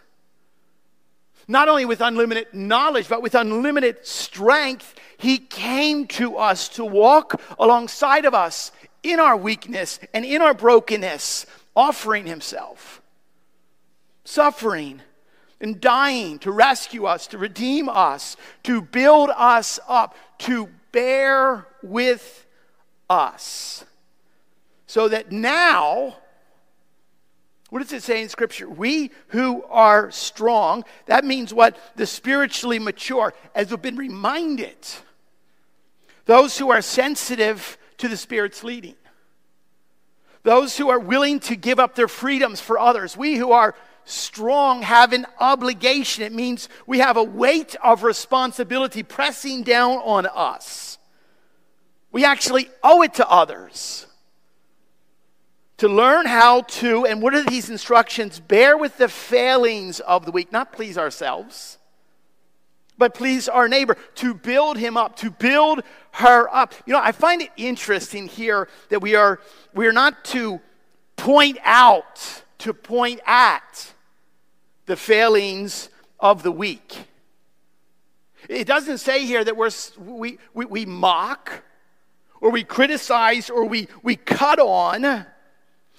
Not 1.47 1.67
only 1.67 1.83
with 1.83 1.99
unlimited 1.99 2.53
knowledge, 2.53 3.09
but 3.09 3.21
with 3.21 3.35
unlimited 3.35 4.05
strength, 4.07 4.95
He 5.17 5.37
came 5.37 6.07
to 6.07 6.37
us 6.37 6.69
to 6.69 6.85
walk 6.85 7.41
alongside 7.59 8.23
of 8.25 8.33
us 8.33 8.71
in 9.01 9.19
our 9.19 9.35
weakness 9.35 9.99
and 10.13 10.23
in 10.23 10.41
our 10.41 10.53
brokenness, 10.53 11.45
offering 11.75 12.25
Himself, 12.25 13.01
suffering 14.23 15.01
and 15.59 15.79
dying 15.79 16.39
to 16.39 16.51
rescue 16.51 17.05
us, 17.05 17.27
to 17.27 17.37
redeem 17.37 17.87
us, 17.87 18.35
to 18.63 18.81
build 18.81 19.29
us 19.35 19.79
up, 19.87 20.15
to 20.39 20.69
bear 20.91 21.67
with 21.81 22.45
us. 23.09 23.85
So 24.87 25.07
that 25.07 25.31
now, 25.31 26.17
what 27.69 27.81
does 27.81 27.93
it 27.93 28.03
say 28.03 28.21
in 28.21 28.29
Scripture? 28.29 28.69
We 28.69 29.11
who 29.27 29.63
are 29.69 30.11
strong, 30.11 30.83
that 31.05 31.25
means 31.25 31.53
what? 31.53 31.77
The 31.95 32.05
spiritually 32.05 32.77
mature, 32.77 33.33
as 33.55 33.71
we've 33.71 33.81
been 33.81 33.95
reminded. 33.95 34.77
Those 36.25 36.57
who 36.57 36.71
are 36.71 36.81
sensitive 36.81 37.77
to 37.97 38.07
the 38.07 38.17
Spirit's 38.17 38.63
leading. 38.63 38.95
Those 40.43 40.77
who 40.77 40.89
are 40.89 40.99
willing 40.99 41.39
to 41.41 41.55
give 41.55 41.79
up 41.79 41.95
their 41.95 42.07
freedoms 42.07 42.59
for 42.61 42.77
others. 42.77 43.17
We 43.17 43.35
who 43.35 43.51
are 43.51 43.75
strong 44.05 44.81
have 44.81 45.13
an 45.13 45.25
obligation. 45.39 46.23
It 46.23 46.33
means 46.33 46.69
we 46.85 46.99
have 46.99 47.17
a 47.17 47.23
weight 47.23 47.75
of 47.83 48.03
responsibility 48.03 49.03
pressing 49.03 49.63
down 49.63 49.97
on 49.99 50.25
us. 50.25 50.97
We 52.11 52.25
actually 52.25 52.69
owe 52.83 53.01
it 53.01 53.15
to 53.15 53.29
others 53.29 54.05
to 55.77 55.89
learn 55.89 56.25
how 56.25 56.61
to, 56.61 57.05
and 57.05 57.21
what 57.21 57.33
are 57.33 57.43
these 57.43 57.69
instructions? 57.69 58.39
Bear 58.39 58.77
with 58.77 58.97
the 58.97 59.09
failings 59.09 59.99
of 59.99 60.25
the 60.25 60.31
weak, 60.31 60.49
not 60.49 60.71
please 60.71 60.97
ourselves, 60.97 61.77
but 62.97 63.13
please 63.13 63.49
our 63.49 63.67
neighbor, 63.67 63.97
to 64.15 64.33
build 64.33 64.77
him 64.77 64.97
up, 64.97 65.15
to 65.17 65.31
build 65.31 65.81
her 66.11 66.53
up. 66.53 66.73
You 66.85 66.93
know, 66.93 67.01
I 67.01 67.11
find 67.11 67.41
it 67.41 67.49
interesting 67.57 68.27
here 68.27 68.67
that 68.89 69.01
we 69.01 69.15
are, 69.15 69.39
we 69.73 69.87
are 69.87 69.93
not 69.93 70.23
to 70.25 70.61
point 71.15 71.57
out, 71.63 72.43
to 72.59 72.73
point 72.73 73.19
at 73.25 73.93
the 74.85 74.95
failings 74.95 75.89
of 76.19 76.43
the 76.43 76.51
weak. 76.51 77.07
It 78.49 78.67
doesn't 78.67 78.97
say 78.97 79.25
here 79.25 79.43
that 79.43 79.55
we're, 79.55 79.71
we, 79.97 80.37
we, 80.53 80.65
we 80.65 80.85
mock 80.85 81.63
or 82.41 82.51
we 82.51 82.63
criticize 82.63 83.49
or 83.49 83.65
we, 83.65 83.87
we 84.03 84.15
cut 84.17 84.59
on 84.59 85.25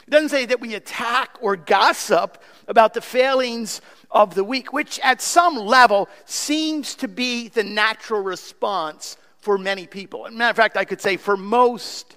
it 0.07 0.11
doesn't 0.11 0.29
say 0.29 0.45
that 0.47 0.61
we 0.61 0.75
attack 0.75 1.39
or 1.41 1.57
gossip 1.57 2.43
about 2.69 2.93
the 2.93 3.01
failings 3.01 3.81
of 4.14 4.35
the 4.35 4.44
weak, 4.44 4.73
which 4.73 4.99
at 5.00 5.21
some 5.21 5.56
level 5.56 6.09
seems 6.25 6.94
to 6.94 7.09
be 7.09 7.49
the 7.49 7.64
natural 7.64 8.23
response 8.23 9.18
for 9.38 9.59
many 9.59 9.87
people. 9.87 10.26
As 10.26 10.33
matter 10.33 10.50
of 10.50 10.56
fact, 10.56 10.76
I 10.78 10.87
could 10.87 11.00
say 11.00 11.18
for 11.18 11.37
most 11.37 12.16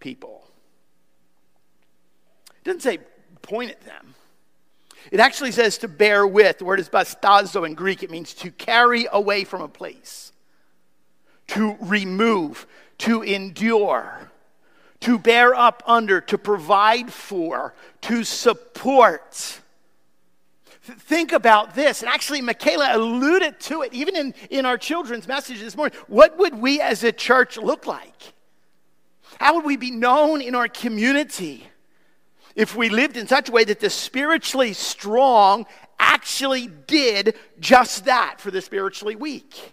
people. 0.00 0.44
It 2.58 2.64
doesn't 2.64 2.82
say 2.82 2.98
point 3.40 3.70
at 3.70 3.80
them. 3.82 4.14
It 5.10 5.20
actually 5.20 5.52
says 5.52 5.78
to 5.78 5.88
bear 5.88 6.26
with. 6.26 6.58
The 6.58 6.64
word 6.64 6.80
is 6.80 6.88
bastazo 6.88 7.64
in 7.64 7.74
Greek. 7.74 8.02
It 8.02 8.10
means 8.10 8.34
to 8.34 8.50
carry 8.50 9.06
away 9.10 9.44
from 9.44 9.62
a 9.62 9.68
place, 9.68 10.32
to 11.46 11.76
remove, 11.80 12.66
to 12.98 13.22
endure 13.22 14.32
to 15.00 15.18
bear 15.18 15.54
up 15.54 15.82
under, 15.86 16.20
to 16.20 16.38
provide 16.38 17.12
for, 17.12 17.74
to 18.02 18.24
support. 18.24 19.60
Think 20.86 21.32
about 21.32 21.74
this. 21.74 22.02
And 22.02 22.08
actually, 22.08 22.40
Michaela 22.40 22.96
alluded 22.96 23.58
to 23.60 23.82
it 23.82 23.92
even 23.92 24.14
in, 24.14 24.34
in 24.50 24.64
our 24.64 24.78
children's 24.78 25.26
message 25.26 25.58
this 25.58 25.76
morning. 25.76 25.98
What 26.06 26.38
would 26.38 26.54
we 26.54 26.80
as 26.80 27.02
a 27.02 27.10
church 27.10 27.56
look 27.56 27.86
like? 27.86 28.32
How 29.40 29.56
would 29.56 29.64
we 29.64 29.76
be 29.76 29.90
known 29.90 30.40
in 30.40 30.54
our 30.54 30.68
community 30.68 31.66
if 32.54 32.76
we 32.76 32.88
lived 32.88 33.16
in 33.16 33.26
such 33.26 33.48
a 33.48 33.52
way 33.52 33.64
that 33.64 33.80
the 33.80 33.90
spiritually 33.90 34.72
strong 34.72 35.66
actually 35.98 36.68
did 36.68 37.34
just 37.58 38.04
that 38.04 38.40
for 38.40 38.52
the 38.52 38.62
spiritually 38.62 39.16
weak? 39.16 39.72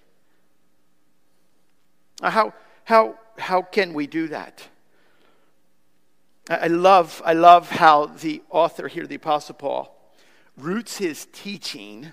How, 2.24 2.54
how, 2.86 3.20
how 3.38 3.62
can 3.62 3.94
we 3.94 4.08
do 4.08 4.30
that? 4.30 4.68
I 6.50 6.68
love, 6.68 7.22
I 7.24 7.34
love 7.34 7.70
how 7.70 8.08
the 8.08 8.42
author 8.50 8.88
here, 8.88 9.06
the 9.06 9.16
Apostle 9.16 9.56
Paul, 9.56 10.03
roots 10.58 10.98
his 10.98 11.28
teaching 11.32 12.08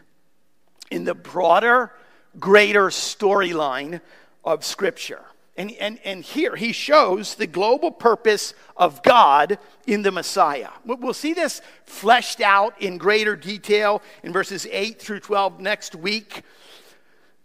in 0.91 1.05
the 1.05 1.15
broader 1.15 1.93
greater 2.39 2.87
storyline 2.87 4.01
of 4.45 4.65
Scripture. 4.65 5.25
And, 5.57 5.73
and, 5.73 5.99
and 6.05 6.23
here 6.23 6.57
he 6.57 6.73
shows 6.73 7.35
the 7.35 7.47
global 7.47 7.91
purpose 7.91 8.55
of 8.77 9.03
God 9.03 9.59
in 9.87 10.03
the 10.03 10.13
Messiah. 10.13 10.71
We'll 10.87 11.13
see 11.13 11.35
this 11.35 11.61
fleshed 11.85 12.41
out 12.41 12.81
in 12.81 12.99
greater 12.99 13.37
detail 13.37 14.01
in 14.23 14.33
verses 14.33 14.67
8 14.71 15.01
through 15.01 15.21
12 15.21 15.61
next 15.61 15.95
week. 15.95 16.43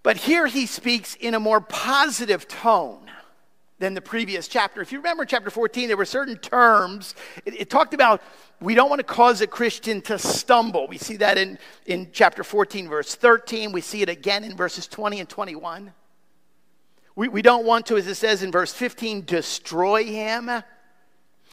But 0.03 0.17
here 0.17 0.47
he 0.47 0.65
speaks 0.65 1.15
in 1.15 1.33
a 1.33 1.39
more 1.39 1.59
positive 1.59 2.47
tone 2.47 3.04
than 3.79 3.93
the 3.93 4.01
previous 4.01 4.47
chapter. 4.47 4.81
If 4.81 4.91
you 4.91 4.99
remember 4.99 5.25
chapter 5.25 5.49
14, 5.49 5.87
there 5.87 5.97
were 5.97 6.05
certain 6.05 6.37
terms. 6.37 7.13
It, 7.45 7.61
it, 7.61 7.69
talked 7.69 7.93
about 7.93 8.21
we 8.61 8.73
don't 8.73 8.89
want 8.89 8.99
to 8.99 9.05
cause 9.05 9.41
a 9.41 9.47
Christian 9.47 10.01
to 10.03 10.17
stumble. 10.17 10.87
We 10.87 10.97
see 10.97 11.17
that 11.17 11.37
in, 11.37 11.59
in 11.85 12.09
chapter 12.13 12.43
14, 12.43 12.87
verse 12.87 13.15
13. 13.15 13.71
We 13.73 13.81
see 13.81 14.01
it 14.01 14.09
again 14.09 14.43
in 14.43 14.55
verses 14.55 14.87
20 14.87 15.19
and 15.19 15.27
21. 15.27 15.91
We, 17.15 17.27
we 17.27 17.41
don't 17.41 17.65
want 17.65 17.85
to, 17.87 17.97
as 17.97 18.07
it 18.07 18.15
says 18.15 18.43
in 18.43 18.51
verse 18.51 18.73
15, 18.73 19.25
destroy 19.25 20.05
him. 20.05 20.49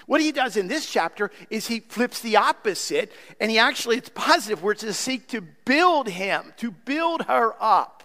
What 0.07 0.21
he 0.21 0.33
does 0.33 0.57
in 0.57 0.69
this 0.69 0.91
chapter 0.91 1.31
is 1.51 1.67
he 1.67 1.81
flips 1.81 2.21
the 2.21 2.37
opposite, 2.37 3.13
and 3.41 3.51
he 3.51 3.59
actually, 3.59 3.99
it's 3.99 4.11
positive, 4.13 4.63
where 4.63 4.75
to 4.75 4.93
seek 4.93 5.29
to 5.29 5.41
build 5.41 6.09
him, 6.09 6.53
to 6.59 6.71
build 6.71 7.23
her 7.23 7.55
up. 7.61 8.02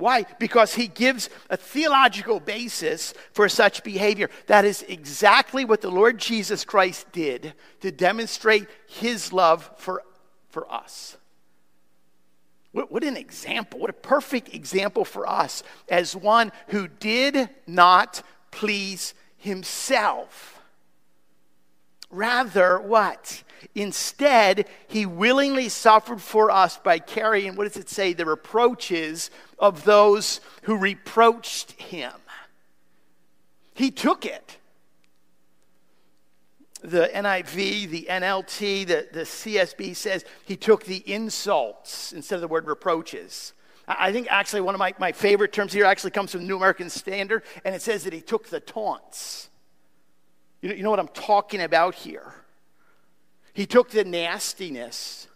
Why? 0.00 0.24
Because 0.38 0.74
he 0.74 0.86
gives 0.86 1.28
a 1.50 1.56
theological 1.56 2.40
basis 2.40 3.14
for 3.32 3.48
such 3.48 3.84
behavior. 3.84 4.30
That 4.46 4.64
is 4.64 4.82
exactly 4.88 5.64
what 5.64 5.82
the 5.82 5.90
Lord 5.90 6.18
Jesus 6.18 6.64
Christ 6.64 7.12
did 7.12 7.54
to 7.80 7.92
demonstrate 7.92 8.66
his 8.88 9.32
love 9.32 9.70
for, 9.76 10.02
for 10.48 10.70
us. 10.72 11.16
What, 12.72 12.90
what, 12.90 13.04
an 13.04 13.16
example. 13.16 13.80
What 13.80 13.90
a 13.90 13.94
perfect 13.94 14.54
example 14.54 15.04
for 15.04 15.28
us 15.28 15.62
as 15.88 16.16
one 16.16 16.50
who 16.68 16.88
did 16.88 17.50
not 17.66 18.22
please 18.50 19.14
himself. 19.36 20.60
Rather, 22.10 22.80
what? 22.80 23.42
Instead, 23.74 24.66
he 24.88 25.06
willingly 25.06 25.68
suffered 25.68 26.20
for 26.20 26.50
us 26.50 26.76
by 26.76 26.98
carrying, 26.98 27.54
what 27.54 27.64
does 27.64 27.76
it 27.76 27.88
say, 27.88 28.12
the 28.12 28.24
reproaches 28.24 29.30
of 29.60 29.84
those 29.84 30.40
who 30.62 30.76
reproached 30.76 31.72
him. 31.72 32.12
He 33.74 33.92
took 33.92 34.26
it 34.26 34.56
the 36.82 37.10
NIV, 37.12 37.90
the 37.90 38.06
NLT, 38.08 38.86
the, 38.86 39.08
the 39.12 39.20
CSB 39.20 39.94
says 39.94 40.24
he 40.44 40.56
took 40.56 40.84
the 40.84 41.02
insults 41.10 42.12
instead 42.12 42.36
of 42.36 42.40
the 42.40 42.48
word 42.48 42.66
reproaches. 42.66 43.52
I 43.86 44.12
think 44.12 44.28
actually 44.30 44.62
one 44.62 44.74
of 44.74 44.78
my, 44.78 44.94
my 44.98 45.12
favorite 45.12 45.52
terms 45.52 45.72
here 45.72 45.84
actually 45.84 46.12
comes 46.12 46.32
from 46.32 46.42
the 46.42 46.46
New 46.46 46.56
American 46.56 46.88
Standard, 46.88 47.42
and 47.64 47.74
it 47.74 47.82
says 47.82 48.04
that 48.04 48.12
he 48.12 48.20
took 48.20 48.48
the 48.48 48.60
taunts. 48.60 49.50
You 50.62 50.68
know, 50.70 50.74
you 50.74 50.82
know 50.82 50.90
what 50.90 51.00
I'm 51.00 51.08
talking 51.08 51.60
about 51.60 51.94
here? 51.94 52.34
He 53.52 53.66
took 53.66 53.90
the 53.90 54.04
nastiness 54.04 55.26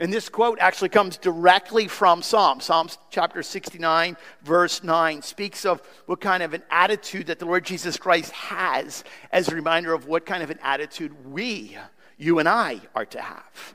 and 0.00 0.12
this 0.12 0.28
quote 0.28 0.58
actually 0.60 0.90
comes 0.90 1.16
directly 1.16 1.88
from 1.88 2.22
Psalms. 2.22 2.64
Psalms 2.64 2.98
chapter 3.10 3.42
69, 3.42 4.16
verse 4.42 4.84
9, 4.84 5.22
speaks 5.22 5.64
of 5.64 5.82
what 6.06 6.20
kind 6.20 6.42
of 6.42 6.54
an 6.54 6.62
attitude 6.70 7.26
that 7.26 7.40
the 7.40 7.46
Lord 7.46 7.64
Jesus 7.64 7.96
Christ 7.96 8.30
has 8.32 9.02
as 9.32 9.48
a 9.48 9.54
reminder 9.54 9.92
of 9.92 10.06
what 10.06 10.24
kind 10.24 10.42
of 10.42 10.50
an 10.50 10.58
attitude 10.62 11.12
we, 11.26 11.76
you 12.16 12.38
and 12.38 12.48
I, 12.48 12.80
are 12.94 13.06
to 13.06 13.20
have. 13.20 13.74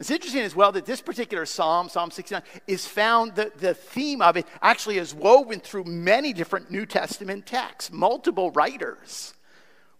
It's 0.00 0.10
interesting 0.10 0.42
as 0.42 0.54
well 0.54 0.72
that 0.72 0.86
this 0.86 1.00
particular 1.00 1.46
psalm, 1.46 1.88
Psalm 1.88 2.10
69, 2.10 2.42
is 2.66 2.86
found, 2.86 3.34
the, 3.34 3.50
the 3.58 3.74
theme 3.74 4.20
of 4.20 4.36
it 4.36 4.46
actually 4.60 4.98
is 4.98 5.14
woven 5.14 5.60
through 5.60 5.84
many 5.84 6.32
different 6.32 6.70
New 6.70 6.84
Testament 6.84 7.46
texts. 7.46 7.90
Multiple 7.90 8.50
writers 8.50 9.34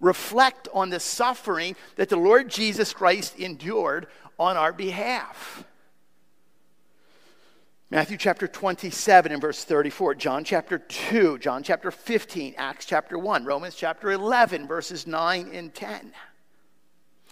reflect 0.00 0.69
on 0.75 0.91
the 0.91 1.00
suffering 1.00 1.76
that 1.97 2.11
the 2.11 2.17
Lord 2.17 2.50
Jesus 2.50 2.93
Christ 2.93 3.38
endured 3.38 4.07
on 4.38 4.56
our 4.56 4.72
behalf. 4.72 5.64
Matthew 7.88 8.16
chapter 8.16 8.49
27 8.49 9.30
and 9.30 9.40
verse 9.40 9.62
34, 9.62 10.16
John 10.16 10.42
chapter 10.42 10.78
2, 10.78 11.38
John 11.38 11.62
chapter 11.62 11.92
15, 11.92 12.54
Acts 12.56 12.84
chapter 12.84 13.16
1, 13.16 13.44
Romans 13.44 13.76
chapter 13.76 14.10
11, 14.10 14.66
verses 14.66 15.06
9 15.06 15.50
and 15.52 15.72
10. 15.72 16.12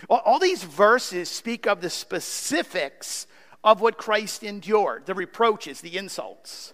All, 0.08 0.22
all 0.24 0.38
these 0.38 0.62
verses 0.62 1.28
speak 1.28 1.66
of 1.66 1.80
the 1.80 1.90
specifics 1.90 3.26
of 3.64 3.80
what 3.80 3.98
Christ 3.98 4.44
endured 4.44 5.06
the 5.06 5.14
reproaches, 5.14 5.80
the 5.80 5.96
insults. 5.96 6.72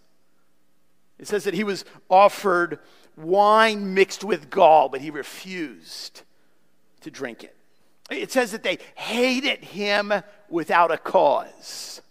It 1.18 1.26
says 1.26 1.44
that 1.44 1.54
he 1.54 1.64
was 1.64 1.84
offered 2.10 2.80
wine 3.16 3.94
mixed 3.94 4.24
with 4.24 4.50
gall, 4.50 4.88
but 4.88 5.00
he 5.00 5.10
refused 5.10 6.22
to 7.00 7.10
drink 7.10 7.44
it. 7.44 7.56
It 8.11 8.33
says 8.33 8.53
that 8.53 8.62
they 8.62 8.79
hated 8.96 9.64
him 9.64 10.12
without 10.49 10.90
a 10.90 10.99
cause. 10.99 12.03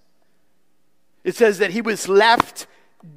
It 1.23 1.35
says 1.35 1.57
that 1.59 1.71
he 1.71 1.81
was 1.81 2.07
left 2.07 2.67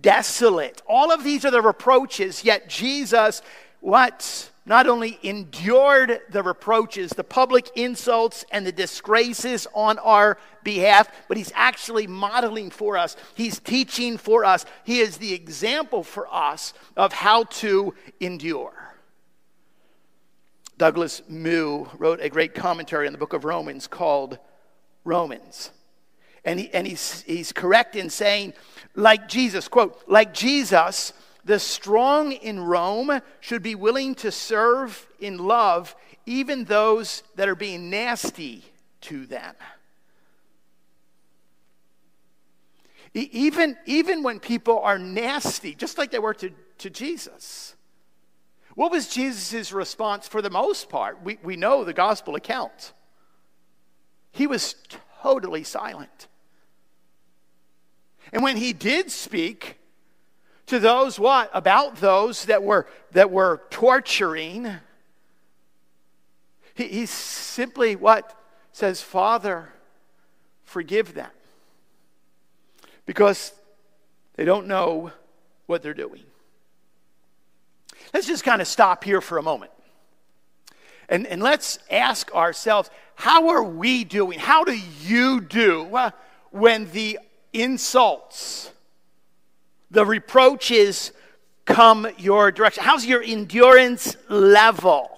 desolate. 0.00 0.82
All 0.88 1.12
of 1.12 1.24
these 1.24 1.44
are 1.44 1.50
the 1.50 1.62
reproaches, 1.62 2.44
yet 2.44 2.68
Jesus, 2.68 3.42
what? 3.80 4.50
Not 4.64 4.86
only 4.86 5.18
endured 5.22 6.20
the 6.30 6.42
reproaches, 6.42 7.10
the 7.10 7.24
public 7.24 7.68
insults, 7.74 8.44
and 8.52 8.64
the 8.64 8.72
disgraces 8.72 9.66
on 9.74 9.98
our 9.98 10.38
behalf, 10.62 11.08
but 11.26 11.36
he's 11.36 11.52
actually 11.54 12.06
modeling 12.06 12.70
for 12.70 12.96
us. 12.96 13.16
He's 13.34 13.58
teaching 13.58 14.18
for 14.18 14.44
us. 14.44 14.64
He 14.84 15.00
is 15.00 15.16
the 15.16 15.32
example 15.32 16.04
for 16.04 16.32
us 16.32 16.74
of 16.96 17.12
how 17.12 17.44
to 17.44 17.94
endure. 18.20 18.81
Douglas 20.78 21.22
Moo 21.28 21.86
wrote 21.98 22.20
a 22.20 22.28
great 22.28 22.54
commentary 22.54 23.06
on 23.06 23.12
the 23.12 23.18
book 23.18 23.32
of 23.32 23.44
Romans 23.44 23.86
called 23.86 24.38
Romans. 25.04 25.70
And, 26.44 26.58
he, 26.58 26.70
and 26.72 26.86
he's, 26.86 27.22
he's 27.22 27.52
correct 27.52 27.94
in 27.94 28.10
saying, 28.10 28.54
like 28.94 29.28
Jesus, 29.28 29.68
quote, 29.68 30.02
like 30.08 30.34
Jesus, 30.34 31.12
the 31.44 31.58
strong 31.58 32.32
in 32.32 32.60
Rome 32.60 33.20
should 33.40 33.62
be 33.62 33.74
willing 33.74 34.14
to 34.16 34.32
serve 34.32 35.06
in 35.20 35.38
love 35.38 35.94
even 36.26 36.64
those 36.64 37.22
that 37.36 37.48
are 37.48 37.54
being 37.54 37.90
nasty 37.90 38.64
to 39.02 39.26
them. 39.26 39.54
Even, 43.14 43.76
even 43.84 44.22
when 44.22 44.40
people 44.40 44.78
are 44.78 44.98
nasty, 44.98 45.74
just 45.74 45.98
like 45.98 46.10
they 46.10 46.18
were 46.18 46.34
to, 46.34 46.50
to 46.78 46.88
Jesus. 46.88 47.74
What 48.74 48.90
was 48.90 49.08
Jesus' 49.08 49.72
response 49.72 50.26
for 50.26 50.40
the 50.40 50.50
most 50.50 50.88
part? 50.88 51.22
We, 51.22 51.38
we 51.42 51.56
know 51.56 51.84
the 51.84 51.92
gospel 51.92 52.34
account. 52.34 52.92
He 54.30 54.46
was 54.46 54.76
totally 55.22 55.62
silent. 55.62 56.28
And 58.32 58.42
when 58.42 58.56
he 58.56 58.72
did 58.72 59.10
speak 59.10 59.78
to 60.66 60.78
those 60.78 61.18
what? 61.18 61.50
About 61.52 61.96
those 61.96 62.46
that 62.46 62.62
were 62.62 62.86
that 63.10 63.30
were 63.30 63.62
torturing, 63.68 64.72
he, 66.74 66.88
he 66.88 67.06
simply 67.06 67.94
what? 67.94 68.38
Says, 68.72 69.02
Father, 69.02 69.68
forgive 70.64 71.12
them. 71.12 71.30
Because 73.04 73.52
they 74.36 74.46
don't 74.46 74.66
know 74.66 75.12
what 75.66 75.82
they're 75.82 75.92
doing. 75.92 76.22
Let's 78.12 78.26
just 78.26 78.44
kind 78.44 78.60
of 78.60 78.68
stop 78.68 79.04
here 79.04 79.20
for 79.20 79.38
a 79.38 79.42
moment. 79.42 79.72
And, 81.08 81.26
and 81.26 81.42
let's 81.42 81.78
ask 81.90 82.34
ourselves 82.34 82.90
how 83.14 83.50
are 83.50 83.62
we 83.62 84.04
doing? 84.04 84.38
How 84.38 84.64
do 84.64 84.76
you 85.02 85.40
do 85.40 85.94
uh, 85.94 86.10
when 86.50 86.90
the 86.90 87.18
insults, 87.52 88.70
the 89.90 90.04
reproaches 90.04 91.12
come 91.64 92.06
your 92.18 92.50
direction? 92.50 92.82
How's 92.82 93.04
your 93.06 93.22
endurance 93.22 94.16
level? 94.28 95.10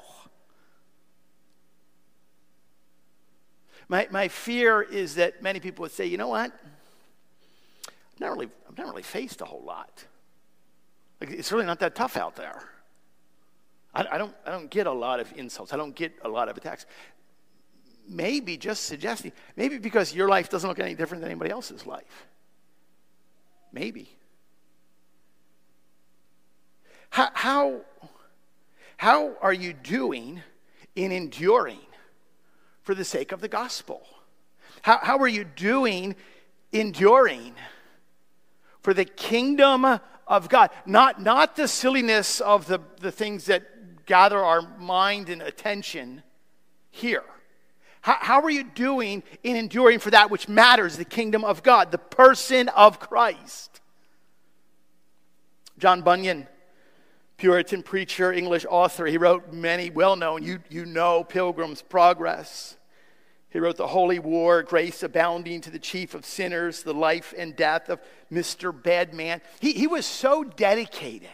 My, 3.88 4.08
my 4.10 4.28
fear 4.28 4.82
is 4.82 5.16
that 5.16 5.42
many 5.42 5.60
people 5.60 5.82
would 5.82 5.92
say, 5.92 6.06
you 6.06 6.16
know 6.16 6.28
what? 6.28 6.52
I've 7.86 8.20
not 8.20 8.30
really, 8.30 8.48
I've 8.68 8.76
not 8.76 8.88
really 8.88 9.02
faced 9.02 9.40
a 9.40 9.44
whole 9.44 9.62
lot. 9.62 10.04
Like, 11.20 11.30
it's 11.30 11.52
really 11.52 11.66
not 11.66 11.78
that 11.80 11.94
tough 11.94 12.16
out 12.16 12.36
there. 12.36 12.62
I, 13.94 14.06
I, 14.12 14.18
don't, 14.18 14.34
I 14.44 14.50
don't 14.50 14.70
get 14.70 14.86
a 14.86 14.92
lot 14.92 15.20
of 15.20 15.32
insults. 15.36 15.72
I 15.72 15.76
don't 15.76 15.94
get 15.94 16.12
a 16.22 16.28
lot 16.28 16.48
of 16.48 16.56
attacks. 16.56 16.86
Maybe 18.08 18.56
just 18.56 18.84
suggesting, 18.84 19.32
maybe 19.56 19.78
because 19.78 20.14
your 20.14 20.28
life 20.28 20.50
doesn't 20.50 20.68
look 20.68 20.78
any 20.78 20.94
different 20.94 21.22
than 21.22 21.30
anybody 21.30 21.50
else's 21.50 21.86
life. 21.86 22.26
Maybe. 23.72 24.08
How, 27.10 27.30
how, 27.32 27.80
how 28.96 29.36
are 29.40 29.52
you 29.52 29.72
doing 29.72 30.42
in 30.96 31.12
enduring 31.12 31.80
for 32.82 32.94
the 32.94 33.04
sake 33.04 33.32
of 33.32 33.40
the 33.40 33.48
gospel? 33.48 34.06
How, 34.82 34.98
how 35.00 35.18
are 35.18 35.28
you 35.28 35.44
doing 35.44 36.16
enduring 36.72 37.54
for 38.82 38.92
the 38.92 39.04
kingdom 39.04 39.98
of 40.26 40.48
God. 40.48 40.70
Not, 40.86 41.22
not 41.22 41.56
the 41.56 41.68
silliness 41.68 42.40
of 42.40 42.66
the, 42.66 42.80
the 43.00 43.10
things 43.10 43.46
that 43.46 43.73
gather 44.06 44.38
our 44.38 44.62
mind 44.78 45.28
and 45.28 45.42
attention 45.42 46.22
here. 46.90 47.24
How, 48.00 48.16
how 48.20 48.40
are 48.42 48.50
you 48.50 48.64
doing 48.64 49.22
in 49.42 49.56
enduring 49.56 49.98
for 49.98 50.10
that 50.10 50.30
which 50.30 50.48
matters, 50.48 50.96
the 50.96 51.04
kingdom 51.04 51.44
of 51.44 51.62
God, 51.62 51.90
the 51.90 51.98
person 51.98 52.68
of 52.68 53.00
Christ? 53.00 53.80
John 55.78 56.02
Bunyan, 56.02 56.46
Puritan 57.36 57.82
preacher, 57.82 58.32
English 58.32 58.64
author, 58.68 59.06
he 59.06 59.18
wrote 59.18 59.52
many 59.52 59.90
well 59.90 60.16
known, 60.16 60.42
you, 60.42 60.60
you 60.68 60.84
know, 60.84 61.24
Pilgrim's 61.24 61.82
Progress. 61.82 62.76
He 63.48 63.58
wrote 63.58 63.76
The 63.76 63.86
Holy 63.86 64.18
War, 64.18 64.62
Grace 64.62 65.02
Abounding 65.02 65.60
to 65.60 65.70
the 65.70 65.78
Chief 65.78 66.14
of 66.14 66.26
Sinners, 66.26 66.82
The 66.82 66.92
Life 66.92 67.32
and 67.38 67.54
Death 67.54 67.88
of 67.88 68.00
Mr. 68.30 68.70
Badman. 68.70 69.40
He, 69.60 69.72
he 69.72 69.86
was 69.86 70.04
so 70.04 70.42
dedicated. 70.42 71.28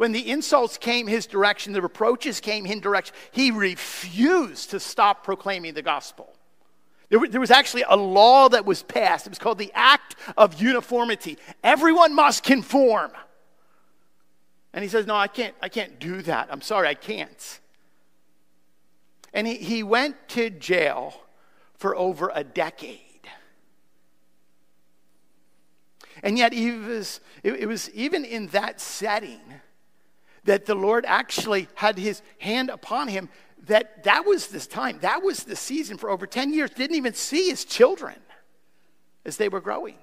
When 0.00 0.12
the 0.12 0.30
insults 0.30 0.78
came 0.78 1.06
his 1.06 1.26
direction, 1.26 1.74
the 1.74 1.82
reproaches 1.82 2.40
came 2.40 2.64
his 2.64 2.80
direction, 2.80 3.14
he 3.32 3.50
refused 3.50 4.70
to 4.70 4.80
stop 4.80 5.24
proclaiming 5.24 5.74
the 5.74 5.82
gospel. 5.82 6.32
There, 7.10 7.20
there 7.28 7.38
was 7.38 7.50
actually 7.50 7.84
a 7.86 7.98
law 7.98 8.48
that 8.48 8.64
was 8.64 8.82
passed. 8.82 9.26
It 9.26 9.28
was 9.28 9.38
called 9.38 9.58
the 9.58 9.70
Act 9.74 10.16
of 10.38 10.58
Uniformity. 10.58 11.36
Everyone 11.62 12.14
must 12.14 12.44
conform. 12.44 13.10
And 14.72 14.82
he 14.82 14.88
says, 14.88 15.06
No, 15.06 15.16
I 15.16 15.28
can't, 15.28 15.54
I 15.60 15.68
can't 15.68 15.98
do 15.98 16.22
that. 16.22 16.48
I'm 16.50 16.62
sorry, 16.62 16.88
I 16.88 16.94
can't. 16.94 17.60
And 19.34 19.46
he, 19.46 19.56
he 19.56 19.82
went 19.82 20.16
to 20.28 20.48
jail 20.48 21.12
for 21.74 21.94
over 21.94 22.32
a 22.34 22.42
decade. 22.42 23.28
And 26.22 26.38
yet, 26.38 26.54
it 26.54 26.78
was, 26.78 27.20
it, 27.42 27.52
it 27.52 27.66
was 27.66 27.90
even 27.90 28.24
in 28.24 28.46
that 28.46 28.80
setting 28.80 29.60
that 30.44 30.66
the 30.66 30.74
Lord 30.74 31.04
actually 31.06 31.68
had 31.74 31.98
his 31.98 32.22
hand 32.38 32.70
upon 32.70 33.08
him. 33.08 33.28
That 33.66 34.04
that 34.04 34.24
was 34.24 34.48
this 34.48 34.66
time, 34.66 34.98
that 35.00 35.22
was 35.22 35.44
the 35.44 35.56
season 35.56 35.98
for 35.98 36.10
over 36.10 36.26
10 36.26 36.52
years, 36.52 36.70
didn't 36.70 36.96
even 36.96 37.14
see 37.14 37.50
his 37.50 37.64
children 37.64 38.16
as 39.24 39.36
they 39.36 39.48
were 39.48 39.60
growing. 39.60 39.98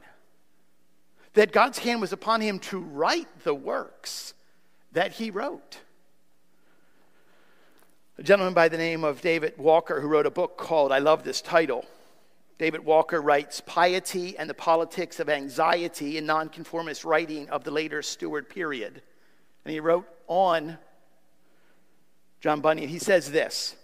That 1.34 1.52
God's 1.52 1.80
hand 1.80 2.02
was 2.02 2.14
upon 2.14 2.42
him 2.42 2.60
to 2.60 2.80
write 2.80 3.28
the 3.44 3.56
works 3.56 4.34
that 4.92 5.14
he 5.14 5.32
wrote 5.32 5.80
a 8.20 8.24
gentleman 8.24 8.56
by 8.56 8.68
the 8.68 8.78
name 8.78 9.04
of 9.04 9.22
David 9.22 9.54
Walker 9.58 10.02
who 10.02 10.08
wrote 10.08 10.26
a 10.26 10.32
book 10.32 10.58
called, 10.58 10.92
I 10.92 10.98
love 10.98 11.24
this 11.24 11.40
title. 11.40 11.86
David 12.58 12.84
Walker 12.84 13.22
writes 13.22 13.62
Piety 13.64 14.36
and 14.40 14.50
the 14.50 14.56
Politics 14.56 15.20
of 15.20 15.30
Anxiety 15.30 16.18
in 16.18 16.26
Nonconformist 16.26 17.06
Writing 17.06 17.48
of 17.50 17.64
the 17.64 17.70
Later 17.70 18.02
Stuart 18.02 18.50
Period. 18.50 19.04
And 19.64 19.72
he 19.72 19.80
wrote 19.80 20.08
on 20.28 20.78
John 22.40 22.62
Bunyan. 22.62 22.90
He 22.90 23.00
says 23.00 23.32
this 23.32 23.76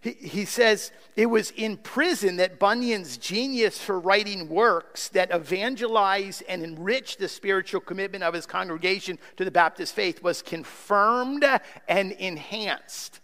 he, 0.00 0.12
he 0.12 0.44
says 0.44 0.92
it 1.16 1.26
was 1.26 1.50
in 1.52 1.76
prison 1.78 2.36
that 2.36 2.58
Bunyan's 2.58 3.16
genius 3.16 3.80
for 3.80 3.98
writing 3.98 4.48
works 4.48 5.08
that 5.08 5.32
evangelize 5.32 6.42
and 6.48 6.62
enrich 6.62 7.16
the 7.16 7.28
spiritual 7.28 7.80
commitment 7.80 8.22
of 8.22 8.34
his 8.34 8.46
congregation 8.46 9.18
to 9.36 9.44
the 9.44 9.50
Baptist 9.50 9.94
faith 9.94 10.22
was 10.22 10.42
confirmed 10.42 11.44
and 11.88 12.12
enhanced. 12.12 13.20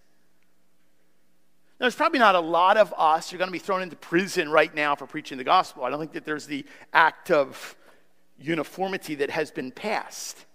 Now, 1.78 1.84
there's 1.84 1.94
probably 1.94 2.20
not 2.20 2.34
a 2.34 2.40
lot 2.40 2.76
of 2.76 2.94
us 2.96 3.30
who 3.30 3.36
are 3.36 3.38
going 3.38 3.48
to 3.48 3.52
be 3.52 3.58
thrown 3.58 3.82
into 3.82 3.96
prison 3.96 4.50
right 4.50 4.74
now 4.74 4.94
for 4.94 5.06
preaching 5.06 5.38
the 5.38 5.44
gospel. 5.44 5.84
I 5.84 5.90
don't 5.90 5.98
think 5.98 6.12
that 6.12 6.24
there's 6.24 6.46
the 6.46 6.64
act 6.92 7.30
of 7.30 7.76
uniformity 8.38 9.16
that 9.16 9.30
has 9.30 9.50
been 9.50 9.70
passed. 9.70 10.46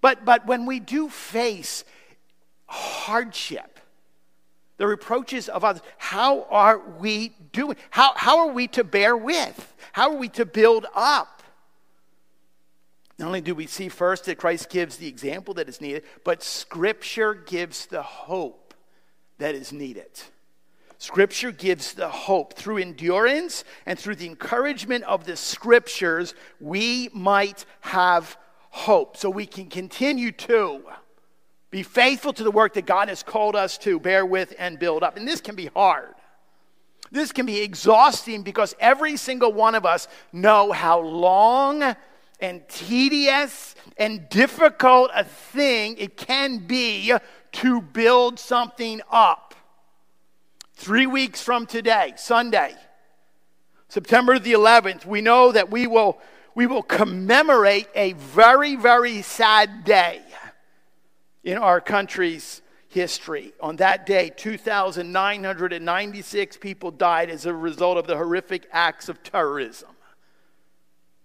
But, 0.00 0.24
but 0.24 0.46
when 0.46 0.66
we 0.66 0.80
do 0.80 1.08
face 1.08 1.84
hardship, 2.66 3.78
the 4.78 4.86
reproaches 4.86 5.48
of 5.48 5.64
others. 5.64 5.82
How 5.98 6.44
are 6.50 6.78
we 6.78 7.34
doing? 7.52 7.76
How, 7.90 8.12
how 8.14 8.38
are 8.38 8.52
we 8.52 8.68
to 8.68 8.84
bear 8.84 9.16
with? 9.16 9.74
How 9.92 10.12
are 10.12 10.16
we 10.16 10.28
to 10.30 10.46
build 10.46 10.86
up? 10.94 11.42
Not 13.18 13.26
only 13.26 13.40
do 13.40 13.54
we 13.54 13.66
see 13.66 13.88
first 13.88 14.24
that 14.26 14.38
Christ 14.38 14.70
gives 14.70 14.96
the 14.96 15.08
example 15.08 15.52
that 15.54 15.68
is 15.68 15.80
needed, 15.80 16.04
but 16.24 16.42
Scripture 16.42 17.34
gives 17.34 17.86
the 17.86 18.02
hope 18.02 18.74
that 19.38 19.56
is 19.56 19.72
needed. 19.72 20.10
Scripture 20.98 21.50
gives 21.50 21.94
the 21.94 22.08
hope. 22.08 22.54
Through 22.54 22.78
endurance 22.78 23.64
and 23.86 23.98
through 23.98 24.16
the 24.16 24.26
encouragement 24.26 25.02
of 25.04 25.24
the 25.24 25.36
Scriptures, 25.36 26.34
we 26.60 27.08
might 27.12 27.64
have 27.80 28.36
hope 28.78 29.16
so 29.16 29.28
we 29.28 29.46
can 29.46 29.66
continue 29.66 30.32
to 30.32 30.82
be 31.70 31.82
faithful 31.82 32.32
to 32.32 32.44
the 32.44 32.50
work 32.50 32.74
that 32.74 32.86
God 32.86 33.08
has 33.08 33.22
called 33.22 33.54
us 33.54 33.76
to, 33.78 34.00
bear 34.00 34.24
with 34.24 34.54
and 34.58 34.78
build 34.78 35.02
up. 35.02 35.16
And 35.16 35.28
this 35.28 35.40
can 35.40 35.54
be 35.54 35.66
hard. 35.66 36.14
This 37.10 37.32
can 37.32 37.46
be 37.46 37.60
exhausting 37.60 38.42
because 38.42 38.74
every 38.80 39.16
single 39.16 39.52
one 39.52 39.74
of 39.74 39.84
us 39.84 40.08
know 40.32 40.72
how 40.72 41.00
long 41.00 41.96
and 42.40 42.68
tedious 42.68 43.74
and 43.96 44.28
difficult 44.28 45.10
a 45.14 45.24
thing 45.24 45.96
it 45.98 46.16
can 46.16 46.58
be 46.58 47.12
to 47.52 47.80
build 47.80 48.38
something 48.38 49.00
up. 49.10 49.54
Three 50.74 51.06
weeks 51.06 51.42
from 51.42 51.66
today, 51.66 52.12
Sunday, 52.16 52.74
September 53.88 54.38
the 54.38 54.52
11th, 54.52 55.04
we 55.04 55.20
know 55.20 55.50
that 55.50 55.70
we 55.70 55.86
will, 55.86 56.20
we 56.58 56.66
will 56.66 56.82
commemorate 56.82 57.88
a 57.94 58.12
very, 58.14 58.74
very 58.74 59.22
sad 59.22 59.84
day 59.84 60.20
in 61.44 61.56
our 61.56 61.80
country's 61.80 62.62
history. 62.88 63.52
On 63.60 63.76
that 63.76 64.06
day, 64.06 64.32
2,996 64.36 66.56
people 66.56 66.90
died 66.90 67.30
as 67.30 67.46
a 67.46 67.54
result 67.54 67.96
of 67.96 68.08
the 68.08 68.16
horrific 68.16 68.66
acts 68.72 69.08
of 69.08 69.22
terrorism 69.22 69.90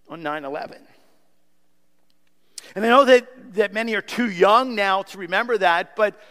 on 0.07 0.21
9 0.21 0.45
11. 0.45 0.77
And 2.75 2.85
I 2.85 2.89
know 2.89 3.05
that, 3.05 3.55
that 3.55 3.73
many 3.73 3.95
are 3.95 4.03
too 4.03 4.29
young 4.29 4.75
now 4.75 5.01
to 5.01 5.17
remember 5.17 5.57
that, 5.57 5.95
but 5.95 6.21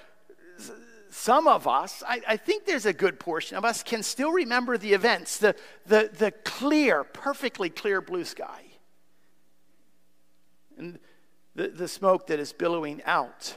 some 1.10 1.48
of 1.48 1.66
us, 1.66 2.04
I, 2.06 2.20
I, 2.28 2.36
think 2.36 2.66
there's 2.66 2.86
a 2.86 2.92
good 2.92 3.18
portion 3.18 3.56
of 3.56 3.64
us, 3.64 3.82
can 3.82 4.04
still 4.04 4.30
remember 4.30 4.78
the 4.78 4.92
events, 4.92 5.38
the, 5.38 5.56
the, 5.86 6.08
the 6.16 6.30
clear, 6.30 7.02
perfectly 7.02 7.68
clear 7.68 8.00
blue 8.00 8.24
sky, 8.24 8.62
and 10.78 10.98
the, 11.54 11.68
the 11.68 11.88
smoke 11.88 12.26
that 12.28 12.38
is 12.38 12.52
billowing 12.52 13.02
out 13.04 13.56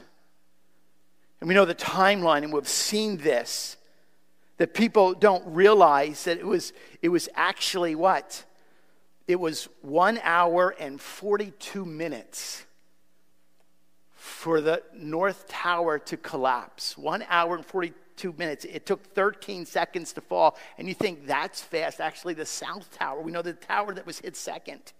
and 1.40 1.48
we 1.48 1.54
know 1.54 1.64
the 1.64 1.74
timeline, 1.74 2.42
and 2.42 2.52
we've 2.52 2.68
seen 2.68 3.18
this 3.18 3.76
that 4.56 4.72
people 4.72 5.12
don't 5.12 5.44
realize 5.46 6.24
that 6.24 6.38
it 6.38 6.46
was, 6.46 6.72
it 7.02 7.10
was 7.10 7.28
actually 7.34 7.94
what? 7.94 8.42
It 9.28 9.38
was 9.38 9.68
one 9.82 10.18
hour 10.22 10.74
and 10.78 10.98
42 10.98 11.84
minutes 11.84 12.64
for 14.14 14.62
the 14.62 14.82
North 14.94 15.46
Tower 15.46 15.98
to 15.98 16.16
collapse. 16.16 16.96
One 16.96 17.22
hour 17.28 17.54
and 17.56 17.66
42 17.66 18.32
minutes. 18.38 18.64
It 18.64 18.86
took 18.86 19.04
13 19.14 19.66
seconds 19.66 20.14
to 20.14 20.22
fall. 20.22 20.56
And 20.78 20.88
you 20.88 20.94
think 20.94 21.26
that's 21.26 21.60
fast. 21.60 22.00
Actually, 22.00 22.32
the 22.32 22.46
South 22.46 22.90
Tower, 22.96 23.20
we 23.20 23.30
know 23.30 23.42
the 23.42 23.52
tower 23.52 23.92
that 23.92 24.06
was 24.06 24.20
hit 24.20 24.36
second. 24.36 24.94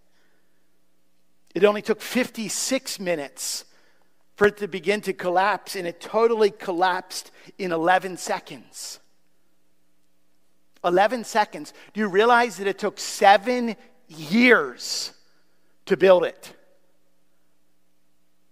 It 1.57 1.65
only 1.65 1.81
took 1.81 2.03
56 2.03 3.01
minutes 3.01 3.65
for 4.35 4.49
it 4.49 4.59
to 4.59 4.69
begin 4.69 5.01
to 5.01 5.15
collapse, 5.15 5.75
and 5.75 5.87
it 5.87 6.03
totally 6.03 6.51
collapsed 6.51 7.31
in 7.57 7.73
11 7.73 8.19
seconds. 8.19 9.01
11 10.85 11.25
seconds. 11.25 11.73
Do 11.95 12.01
you 12.01 12.09
realize 12.09 12.59
that 12.59 12.67
it 12.67 12.79
took 12.79 12.99
seven 12.99 13.75
years 14.07 15.15
to 15.87 15.97
build 15.97 16.25
it? 16.25 16.55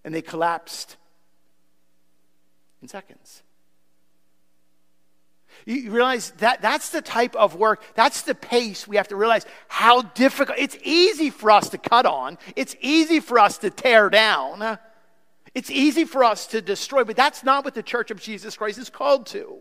And 0.02 0.14
they 0.14 0.22
collapsed 0.22 0.96
in 2.80 2.88
seconds. 2.88 3.42
You 5.66 5.90
realize 5.90 6.30
that 6.38 6.60
that's 6.60 6.90
the 6.90 7.00
type 7.00 7.34
of 7.36 7.54
work, 7.54 7.82
that's 7.94 8.22
the 8.22 8.34
pace 8.34 8.86
we 8.86 8.96
have 8.96 9.08
to 9.08 9.16
realize 9.16 9.46
how 9.68 10.02
difficult. 10.02 10.58
It's 10.58 10.76
easy 10.82 11.30
for 11.30 11.50
us 11.50 11.70
to 11.70 11.78
cut 11.78 12.06
on, 12.06 12.38
it's 12.56 12.76
easy 12.80 13.20
for 13.20 13.38
us 13.38 13.58
to 13.58 13.70
tear 13.70 14.10
down. 14.10 14.78
It's 15.54 15.70
easy 15.70 16.04
for 16.04 16.24
us 16.24 16.48
to 16.48 16.60
destroy, 16.60 17.04
but 17.04 17.14
that's 17.14 17.44
not 17.44 17.64
what 17.64 17.74
the 17.74 17.82
church 17.82 18.10
of 18.10 18.20
Jesus 18.20 18.56
Christ 18.56 18.76
is 18.76 18.90
called 18.90 19.26
to. 19.26 19.56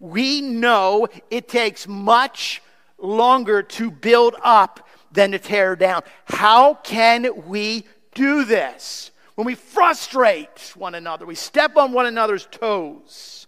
We 0.00 0.40
know 0.40 1.06
it 1.30 1.48
takes 1.48 1.86
much 1.86 2.62
longer 2.96 3.62
to 3.62 3.90
build 3.90 4.36
up 4.42 4.88
than 5.12 5.32
to 5.32 5.38
tear 5.38 5.76
down. 5.76 6.02
How 6.24 6.74
can 6.74 7.46
we 7.46 7.84
do 8.14 8.44
this? 8.46 9.10
When 9.34 9.46
we 9.46 9.54
frustrate 9.54 10.72
one 10.76 10.94
another, 10.94 11.26
we 11.26 11.34
step 11.34 11.76
on 11.76 11.92
one 11.92 12.06
another's 12.06 12.46
toes. 12.50 13.41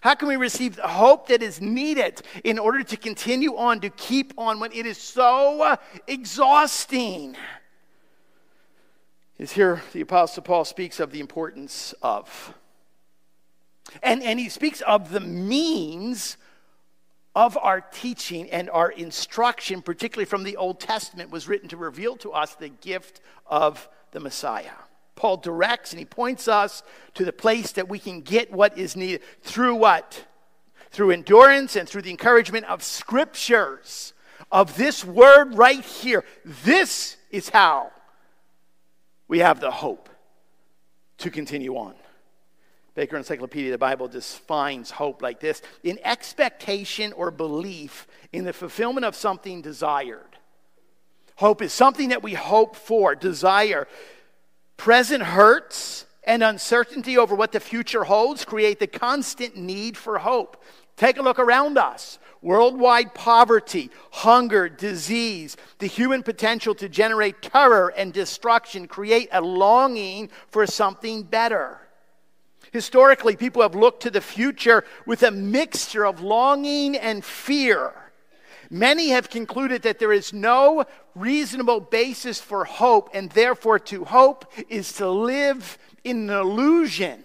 How 0.00 0.14
can 0.14 0.28
we 0.28 0.36
receive 0.36 0.76
the 0.76 0.86
hope 0.86 1.28
that 1.28 1.42
is 1.42 1.60
needed 1.60 2.22
in 2.44 2.58
order 2.58 2.82
to 2.82 2.96
continue 2.96 3.56
on, 3.56 3.80
to 3.80 3.90
keep 3.90 4.34
on 4.36 4.60
when 4.60 4.72
it 4.72 4.86
is 4.86 4.98
so 4.98 5.76
exhausting? 6.06 7.36
Is 9.38 9.52
here 9.52 9.82
the 9.92 10.00
Apostle 10.00 10.42
Paul 10.42 10.64
speaks 10.64 11.00
of 11.00 11.12
the 11.12 11.20
importance 11.20 11.94
of. 12.02 12.54
And, 14.02 14.22
and 14.22 14.38
he 14.38 14.48
speaks 14.48 14.80
of 14.82 15.10
the 15.10 15.20
means 15.20 16.36
of 17.34 17.58
our 17.58 17.82
teaching 17.82 18.50
and 18.50 18.70
our 18.70 18.90
instruction, 18.90 19.82
particularly 19.82 20.24
from 20.24 20.42
the 20.42 20.56
Old 20.56 20.80
Testament, 20.80 21.30
was 21.30 21.46
written 21.46 21.68
to 21.68 21.76
reveal 21.76 22.16
to 22.16 22.32
us 22.32 22.54
the 22.54 22.70
gift 22.70 23.20
of 23.46 23.88
the 24.12 24.20
Messiah. 24.20 24.70
Paul 25.16 25.38
directs 25.38 25.92
and 25.92 25.98
he 25.98 26.04
points 26.04 26.46
us 26.46 26.82
to 27.14 27.24
the 27.24 27.32
place 27.32 27.72
that 27.72 27.88
we 27.88 27.98
can 27.98 28.20
get 28.20 28.52
what 28.52 28.78
is 28.78 28.94
needed 28.94 29.22
through 29.42 29.74
what? 29.74 30.24
Through 30.90 31.10
endurance 31.10 31.74
and 31.74 31.88
through 31.88 32.02
the 32.02 32.10
encouragement 32.10 32.66
of 32.66 32.82
scriptures, 32.82 34.12
of 34.52 34.76
this 34.76 35.04
word 35.04 35.56
right 35.56 35.84
here. 35.84 36.24
This 36.44 37.16
is 37.30 37.48
how 37.48 37.90
we 39.26 39.40
have 39.40 39.60
the 39.60 39.70
hope 39.70 40.08
to 41.18 41.30
continue 41.30 41.76
on. 41.76 41.94
Baker 42.94 43.16
Encyclopedia 43.16 43.68
of 43.68 43.72
the 43.72 43.78
Bible 43.78 44.08
defines 44.08 44.90
hope 44.90 45.20
like 45.20 45.40
this 45.40 45.60
in 45.82 45.98
expectation 46.02 47.12
or 47.12 47.30
belief 47.30 48.06
in 48.32 48.44
the 48.44 48.52
fulfillment 48.52 49.04
of 49.04 49.14
something 49.14 49.60
desired. 49.60 50.38
Hope 51.36 51.60
is 51.60 51.72
something 51.72 52.08
that 52.08 52.22
we 52.22 52.32
hope 52.32 52.74
for, 52.74 53.14
desire. 53.14 53.86
Present 54.76 55.22
hurts 55.22 56.06
and 56.24 56.42
uncertainty 56.42 57.16
over 57.16 57.34
what 57.34 57.52
the 57.52 57.60
future 57.60 58.04
holds 58.04 58.44
create 58.44 58.78
the 58.78 58.86
constant 58.86 59.56
need 59.56 59.96
for 59.96 60.18
hope. 60.18 60.62
Take 60.96 61.18
a 61.18 61.22
look 61.22 61.38
around 61.38 61.78
us. 61.78 62.18
Worldwide 62.42 63.14
poverty, 63.14 63.90
hunger, 64.10 64.68
disease, 64.68 65.56
the 65.78 65.86
human 65.86 66.22
potential 66.22 66.74
to 66.76 66.88
generate 66.88 67.42
terror 67.42 67.92
and 67.96 68.12
destruction 68.12 68.86
create 68.86 69.28
a 69.32 69.40
longing 69.40 70.30
for 70.48 70.66
something 70.66 71.22
better. 71.22 71.80
Historically, 72.72 73.36
people 73.36 73.62
have 73.62 73.74
looked 73.74 74.02
to 74.02 74.10
the 74.10 74.20
future 74.20 74.84
with 75.06 75.22
a 75.22 75.30
mixture 75.30 76.04
of 76.04 76.20
longing 76.20 76.96
and 76.96 77.24
fear. 77.24 77.94
Many 78.70 79.08
have 79.10 79.30
concluded 79.30 79.82
that 79.82 79.98
there 79.98 80.12
is 80.12 80.32
no 80.32 80.84
reasonable 81.14 81.80
basis 81.80 82.40
for 82.40 82.64
hope, 82.64 83.10
and 83.14 83.30
therefore 83.30 83.78
to 83.80 84.04
hope 84.04 84.52
is 84.68 84.92
to 84.94 85.08
live 85.08 85.78
in 86.04 86.30
an 86.30 86.36
illusion. 86.36 87.24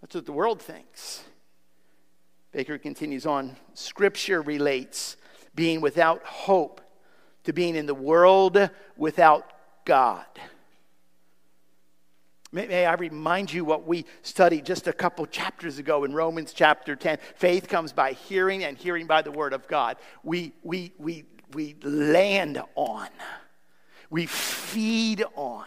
That's 0.00 0.14
what 0.14 0.26
the 0.26 0.32
world 0.32 0.60
thinks. 0.60 1.24
Baker 2.52 2.76
continues 2.76 3.24
on 3.24 3.56
Scripture 3.74 4.42
relates 4.42 5.16
being 5.54 5.80
without 5.80 6.22
hope 6.24 6.80
to 7.44 7.52
being 7.52 7.76
in 7.76 7.86
the 7.86 7.94
world 7.94 8.70
without 8.96 9.52
God. 9.84 10.26
May, 12.54 12.84
I 12.84 12.92
remind 12.94 13.50
you 13.50 13.64
what 13.64 13.86
we 13.86 14.04
studied 14.20 14.66
just 14.66 14.86
a 14.86 14.92
couple 14.92 15.24
chapters 15.24 15.78
ago 15.78 16.04
in 16.04 16.12
Romans 16.12 16.52
chapter 16.52 16.94
10. 16.94 17.16
Faith 17.34 17.66
comes 17.66 17.94
by 17.94 18.12
hearing, 18.12 18.62
and 18.64 18.76
hearing 18.76 19.06
by 19.06 19.22
the 19.22 19.30
word 19.30 19.54
of 19.54 19.66
God. 19.66 19.96
We, 20.22 20.52
we, 20.62 20.92
we, 20.98 21.24
we 21.54 21.76
land 21.82 22.62
on, 22.74 23.08
we 24.10 24.26
feed 24.26 25.24
on, 25.34 25.64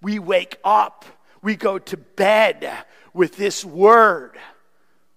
we 0.00 0.18
wake 0.18 0.56
up, 0.64 1.04
we 1.42 1.56
go 1.56 1.78
to 1.78 1.96
bed 1.98 2.72
with 3.12 3.36
this 3.36 3.62
word 3.62 4.38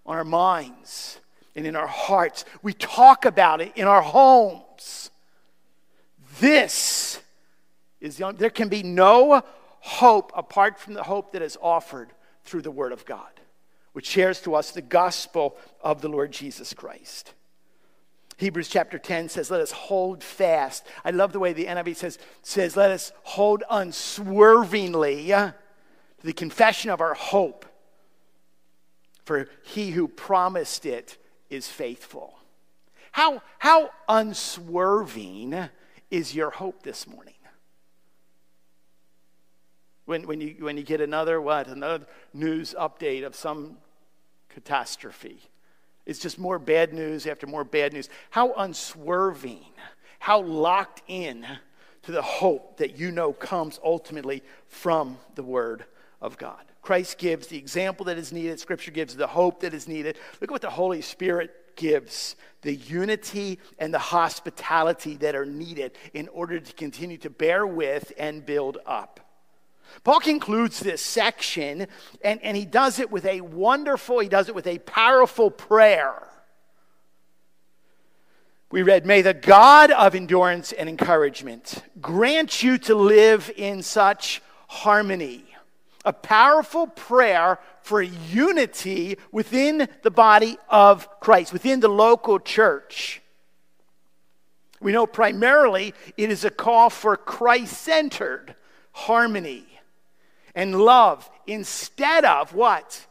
on 0.06 0.18
our 0.18 0.26
minds 0.26 1.22
and 1.56 1.66
in 1.66 1.78
our 1.78 1.88
hearts. 1.88 2.44
We 2.62 2.74
talk 2.74 3.24
about 3.24 3.62
it 3.62 3.72
in 3.78 3.88
our 3.88 4.02
homes. 4.02 5.10
This 6.42 7.22
is 8.02 8.18
the, 8.18 8.34
there 8.34 8.50
can 8.50 8.68
be 8.68 8.84
no 8.84 9.42
hope 9.88 10.34
apart 10.36 10.78
from 10.78 10.94
the 10.94 11.04
hope 11.04 11.32
that 11.32 11.42
is 11.42 11.58
offered 11.62 12.12
through 12.44 12.62
the 12.62 12.72
Word 12.72 12.92
of 12.92 13.06
God, 13.06 13.40
which 13.94 14.06
shares 14.06 14.42
to 14.42 14.54
us 14.54 14.72
the 14.72 14.82
gospel 14.82 15.56
of 15.82 16.02
the 16.02 16.10
Lord 16.10 16.32
Jesus 16.32 16.74
Christ. 16.74 17.34
Hebrews 18.36 18.68
chapter 18.68 19.00
10 19.00 19.30
says, 19.30 19.50
Let 19.50 19.62
us 19.62 19.72
hold 19.72 20.24
fast. 20.24 20.86
I 21.06 21.12
love 21.12 21.32
the 21.32 21.40
way 21.40 21.54
the 21.54 21.66
NIV 21.66 21.96
says, 21.96 22.20
says 22.42 22.76
Let 22.76 22.92
us 22.92 23.14
hold 23.24 23.64
unswervingly 23.70 25.28
to 25.28 25.54
the 26.22 26.34
confession 26.34 26.92
of 26.92 27.00
our 27.00 27.14
hope. 27.14 27.66
For 29.24 29.48
he 29.64 29.92
who 29.92 30.08
promised 30.08 30.86
it 30.86 31.18
is 31.50 31.68
faithful. 31.68 32.38
How, 33.14 33.42
how 33.58 33.90
unswerving 34.08 35.70
is 36.12 36.36
your 36.36 36.50
hope 36.52 36.84
this 36.84 37.08
morning? 37.08 37.34
When, 40.08 40.26
when, 40.26 40.40
you, 40.40 40.56
when 40.60 40.78
you 40.78 40.84
get 40.84 41.02
another 41.02 41.40
what? 41.42 41.68
Another 41.68 42.08
news 42.34 42.74
update 42.80 43.26
of 43.26 43.36
some 43.36 43.78
catastrophe. 44.48 45.38
It's 46.06 46.20
just 46.20 46.40
more 46.40 46.60
bad 46.60 46.94
news 46.94 47.28
after 47.28 47.46
more 47.46 47.66
bad 47.66 47.92
news. 47.92 48.08
How 48.30 48.54
unswerving, 48.54 49.66
how 50.20 50.42
locked 50.42 51.02
in 51.08 51.46
to 52.04 52.14
the 52.14 52.22
hope 52.22 52.78
that 52.78 52.98
you 52.98 53.12
know 53.12 53.34
comes 53.34 53.82
ultimately 53.84 54.44
from 54.70 55.18
the 55.36 55.44
Word 55.44 55.84
of 56.22 56.38
God. 56.38 56.64
Christ 56.82 57.18
gives 57.18 57.48
the 57.48 57.58
example 57.58 58.06
that 58.06 58.18
is 58.18 58.32
needed, 58.32 58.62
Scripture 58.62 58.92
gives 58.92 59.14
the 59.14 59.28
hope 59.28 59.60
that 59.60 59.74
is 59.74 59.90
needed. 59.90 60.18
Look 60.40 60.50
at 60.50 60.54
what 60.54 60.62
the 60.62 60.70
Holy 60.70 61.02
Spirit 61.02 61.76
gives 61.76 62.38
the 62.62 62.76
unity 62.76 63.60
and 63.78 63.94
the 63.94 64.00
hospitality 64.00 65.18
that 65.18 65.36
are 65.36 65.46
needed 65.46 65.98
in 66.14 66.30
order 66.30 66.62
to 66.62 66.74
continue 66.74 67.18
to 67.18 67.30
bear 67.30 67.68
with 67.68 68.14
and 68.18 68.46
build 68.46 68.78
up. 68.86 69.20
Paul 70.04 70.20
concludes 70.20 70.80
this 70.80 71.02
section, 71.02 71.88
and, 72.24 72.42
and 72.42 72.56
he 72.56 72.66
does 72.66 73.00
it 73.00 73.12
with 73.12 73.26
a 73.26 73.42
wonderful, 73.42 74.20
he 74.20 74.30
does 74.30 74.50
it 74.50 74.56
with 74.56 74.68
a 74.68 74.80
powerful 74.80 75.52
prayer. 75.52 76.28
We 78.70 78.84
read, 78.84 79.06
May 79.06 79.22
the 79.22 79.34
God 79.34 79.92
of 79.92 80.14
endurance 80.14 80.74
and 80.74 80.90
encouragement 80.90 81.84
grant 82.02 82.62
you 82.64 82.78
to 82.80 82.96
live 82.96 83.52
in 83.56 83.82
such 83.82 84.42
harmony. 84.68 85.46
A 86.04 86.14
powerful 86.14 86.88
prayer 86.88 87.60
for 87.82 88.02
unity 88.02 89.18
within 89.32 89.88
the 90.04 90.12
body 90.12 90.58
of 90.70 91.08
Christ, 91.20 91.54
within 91.54 91.80
the 91.80 91.90
local 91.90 92.40
church. 92.40 93.22
We 94.80 94.92
know 94.92 95.08
primarily 95.08 95.94
it 96.18 96.30
is 96.30 96.46
a 96.46 96.50
call 96.50 96.90
for 96.90 97.18
Christ 97.18 97.74
centered 97.78 98.56
harmony 98.92 99.66
and 100.58 100.76
love 100.76 101.30
instead 101.46 102.26
of 102.26 102.54
what? 102.54 103.06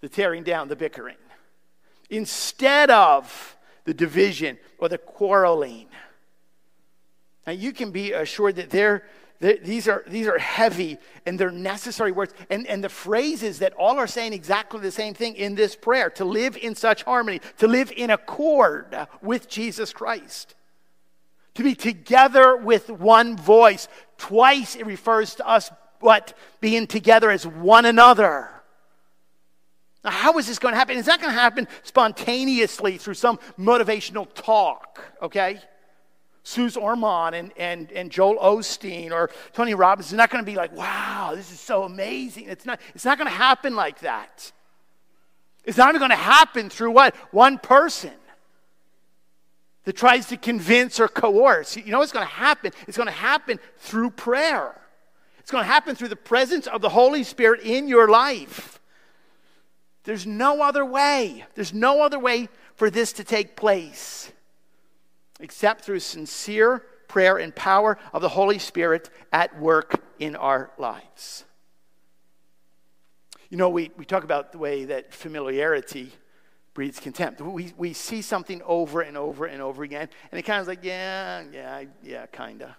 The 0.00 0.08
tearing 0.08 0.42
down, 0.42 0.68
the 0.68 0.74
bickering. 0.74 1.16
Instead 2.08 2.90
of 2.90 3.56
the 3.84 3.92
division 3.92 4.58
or 4.78 4.88
the 4.88 4.96
quarreling. 4.96 5.86
Now, 7.46 7.52
you 7.52 7.72
can 7.74 7.90
be 7.90 8.12
assured 8.12 8.56
that 8.56 8.70
they're, 8.70 9.04
they're, 9.40 9.58
these, 9.58 9.88
are, 9.88 10.04
these 10.06 10.26
are 10.26 10.38
heavy 10.38 10.96
and 11.26 11.38
they're 11.38 11.50
necessary 11.50 12.12
words. 12.12 12.32
And, 12.48 12.66
and 12.66 12.82
the 12.82 12.88
phrases 12.88 13.58
that 13.58 13.74
all 13.74 13.98
are 13.98 14.06
saying 14.06 14.32
exactly 14.32 14.80
the 14.80 14.90
same 14.90 15.12
thing 15.12 15.34
in 15.34 15.54
this 15.54 15.76
prayer 15.76 16.08
to 16.10 16.24
live 16.24 16.56
in 16.56 16.74
such 16.74 17.02
harmony, 17.02 17.42
to 17.58 17.68
live 17.68 17.92
in 17.94 18.08
accord 18.08 18.96
with 19.20 19.50
Jesus 19.50 19.92
Christ, 19.92 20.54
to 21.56 21.62
be 21.62 21.74
together 21.74 22.56
with 22.56 22.88
one 22.88 23.36
voice. 23.36 23.86
Twice 24.16 24.76
it 24.76 24.86
refers 24.86 25.34
to 25.34 25.46
us 25.46 25.70
what? 26.00 26.36
Being 26.60 26.86
together 26.86 27.30
as 27.30 27.46
one 27.46 27.84
another. 27.84 28.50
Now, 30.04 30.10
how 30.10 30.38
is 30.38 30.46
this 30.46 30.58
going 30.58 30.72
to 30.72 30.78
happen? 30.78 30.98
It's 30.98 31.08
not 31.08 31.20
going 31.20 31.32
to 31.32 31.40
happen 31.40 31.66
spontaneously 31.82 32.98
through 32.98 33.14
some 33.14 33.38
motivational 33.58 34.28
talk, 34.34 35.00
okay? 35.22 35.60
Suze 36.42 36.76
Orman 36.76 37.32
and, 37.32 37.52
and, 37.56 37.90
and 37.90 38.10
Joel 38.10 38.36
Osteen 38.36 39.12
or 39.12 39.30
Tony 39.54 39.72
Robbins 39.72 40.08
is 40.08 40.12
not 40.12 40.28
going 40.28 40.44
to 40.44 40.50
be 40.50 40.56
like, 40.56 40.76
wow, 40.76 41.32
this 41.34 41.50
is 41.50 41.58
so 41.58 41.84
amazing. 41.84 42.44
It's 42.48 42.66
not, 42.66 42.80
it's 42.94 43.06
not 43.06 43.16
going 43.16 43.30
to 43.30 43.36
happen 43.36 43.74
like 43.74 44.00
that. 44.00 44.52
It's 45.64 45.78
not 45.78 45.88
even 45.88 46.00
going 46.00 46.10
to 46.10 46.16
happen 46.16 46.68
through 46.68 46.90
what? 46.90 47.16
One 47.32 47.58
person 47.58 48.12
that 49.84 49.96
tries 49.96 50.26
to 50.26 50.36
convince 50.36 51.00
or 51.00 51.08
coerce. 51.08 51.78
You 51.78 51.90
know 51.92 51.98
what's 51.98 52.12
going 52.12 52.26
to 52.26 52.32
happen? 52.32 52.72
It's 52.86 52.98
going 52.98 53.06
to 53.06 53.12
happen 53.12 53.58
through 53.78 54.10
prayer. 54.10 54.78
It's 55.44 55.50
going 55.50 55.62
to 55.62 55.70
happen 55.70 55.94
through 55.94 56.08
the 56.08 56.16
presence 56.16 56.66
of 56.66 56.80
the 56.80 56.88
Holy 56.88 57.22
Spirit 57.22 57.60
in 57.60 57.86
your 57.86 58.08
life. 58.08 58.80
There's 60.04 60.26
no 60.26 60.62
other 60.62 60.86
way. 60.86 61.44
There's 61.54 61.74
no 61.74 62.00
other 62.00 62.18
way 62.18 62.48
for 62.76 62.88
this 62.88 63.12
to 63.12 63.24
take 63.24 63.54
place 63.54 64.32
except 65.40 65.84
through 65.84 66.00
sincere 66.00 66.78
prayer 67.08 67.36
and 67.36 67.54
power 67.54 67.98
of 68.14 68.22
the 68.22 68.30
Holy 68.30 68.58
Spirit 68.58 69.10
at 69.34 69.60
work 69.60 70.02
in 70.18 70.34
our 70.34 70.70
lives. 70.78 71.44
You 73.50 73.58
know, 73.58 73.68
we, 73.68 73.90
we 73.98 74.06
talk 74.06 74.24
about 74.24 74.50
the 74.50 74.56
way 74.56 74.86
that 74.86 75.12
familiarity 75.12 76.10
breeds 76.72 76.98
contempt. 77.00 77.42
We, 77.42 77.74
we 77.76 77.92
see 77.92 78.22
something 78.22 78.62
over 78.64 79.02
and 79.02 79.18
over 79.18 79.44
and 79.44 79.60
over 79.60 79.82
again, 79.82 80.08
and 80.32 80.38
it 80.38 80.44
kind 80.44 80.62
of 80.62 80.68
like, 80.68 80.82
yeah, 80.82 81.44
yeah, 81.52 81.84
yeah, 82.02 82.24
kind 82.24 82.62
of. 82.62 82.70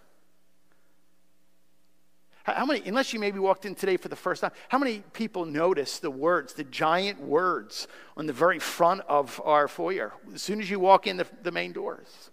How 2.46 2.64
many, 2.64 2.88
unless 2.88 3.12
you 3.12 3.20
maybe 3.20 3.40
walked 3.40 3.66
in 3.66 3.74
today 3.74 3.98
for 3.98 4.08
the 4.08 4.16
first 4.16 4.42
time, 4.42 4.52
how 4.70 4.78
many 4.78 5.00
people 5.14 5.46
notice 5.46 5.98
the 5.98 6.12
words, 6.12 6.54
the 6.54 6.64
giant 6.64 7.20
words 7.20 7.88
on 8.16 8.28
the 8.28 8.34
very 8.34 8.60
front 8.60 9.02
of 9.10 9.42
our 9.44 9.68
foyer 9.68 10.14
as 10.32 10.44
soon 10.44 10.62
as 10.62 10.70
you 10.70 10.80
walk 10.80 11.08
in 11.08 11.18
the, 11.18 11.26
the 11.42 11.52
main 11.52 11.72
doors? 11.72 12.30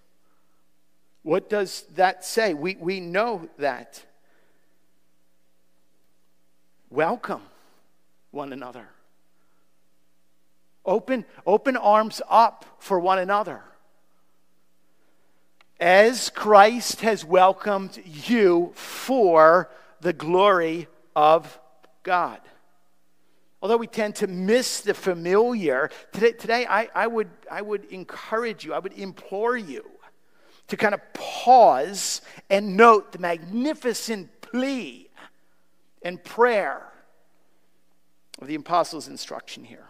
What 1.23 1.49
does 1.49 1.87
that 1.95 2.27
say? 2.27 2.53
We, 2.53 2.77
we 2.79 3.01
know 3.01 3.49
that. 3.57 4.05
Welcome 6.91 7.41
one 8.33 8.53
another. 8.53 8.89
Open, 10.85 11.25
open 11.47 11.75
arms 11.79 12.21
up 12.29 12.67
for 12.79 13.01
one 13.01 13.19
another. 13.19 13.63
As 15.81 16.29
Christ 16.29 17.01
has 17.01 17.25
welcomed 17.25 17.99
you 18.05 18.73
for 18.75 19.71
the 20.03 20.13
glory 20.13 20.89
of 21.17 21.59
God. 22.03 22.41
Although 23.63 23.77
we 23.77 23.87
tend 23.87 24.17
to 24.17 24.27
miss 24.27 24.81
the 24.81 24.93
familiar, 24.93 25.91
today, 26.13 26.33
today 26.33 26.67
I, 26.69 26.89
I, 26.95 27.07
would, 27.07 27.31
I 27.51 27.63
would 27.63 27.85
encourage 27.87 28.65
you, 28.65 28.75
I 28.75 28.81
would 28.81 28.95
implore 28.95 29.57
you 29.57 29.89
to 30.67 30.77
kind 30.77 30.95
of 30.95 31.01
pause 31.15 32.21
and 32.51 32.77
note 32.77 33.13
the 33.13 33.21
magnificent 33.21 34.41
plea 34.41 35.09
and 36.03 36.23
prayer 36.23 36.93
of 38.41 38.49
the 38.49 38.57
apostles' 38.57 39.07
instruction 39.07 39.63
here. 39.63 39.87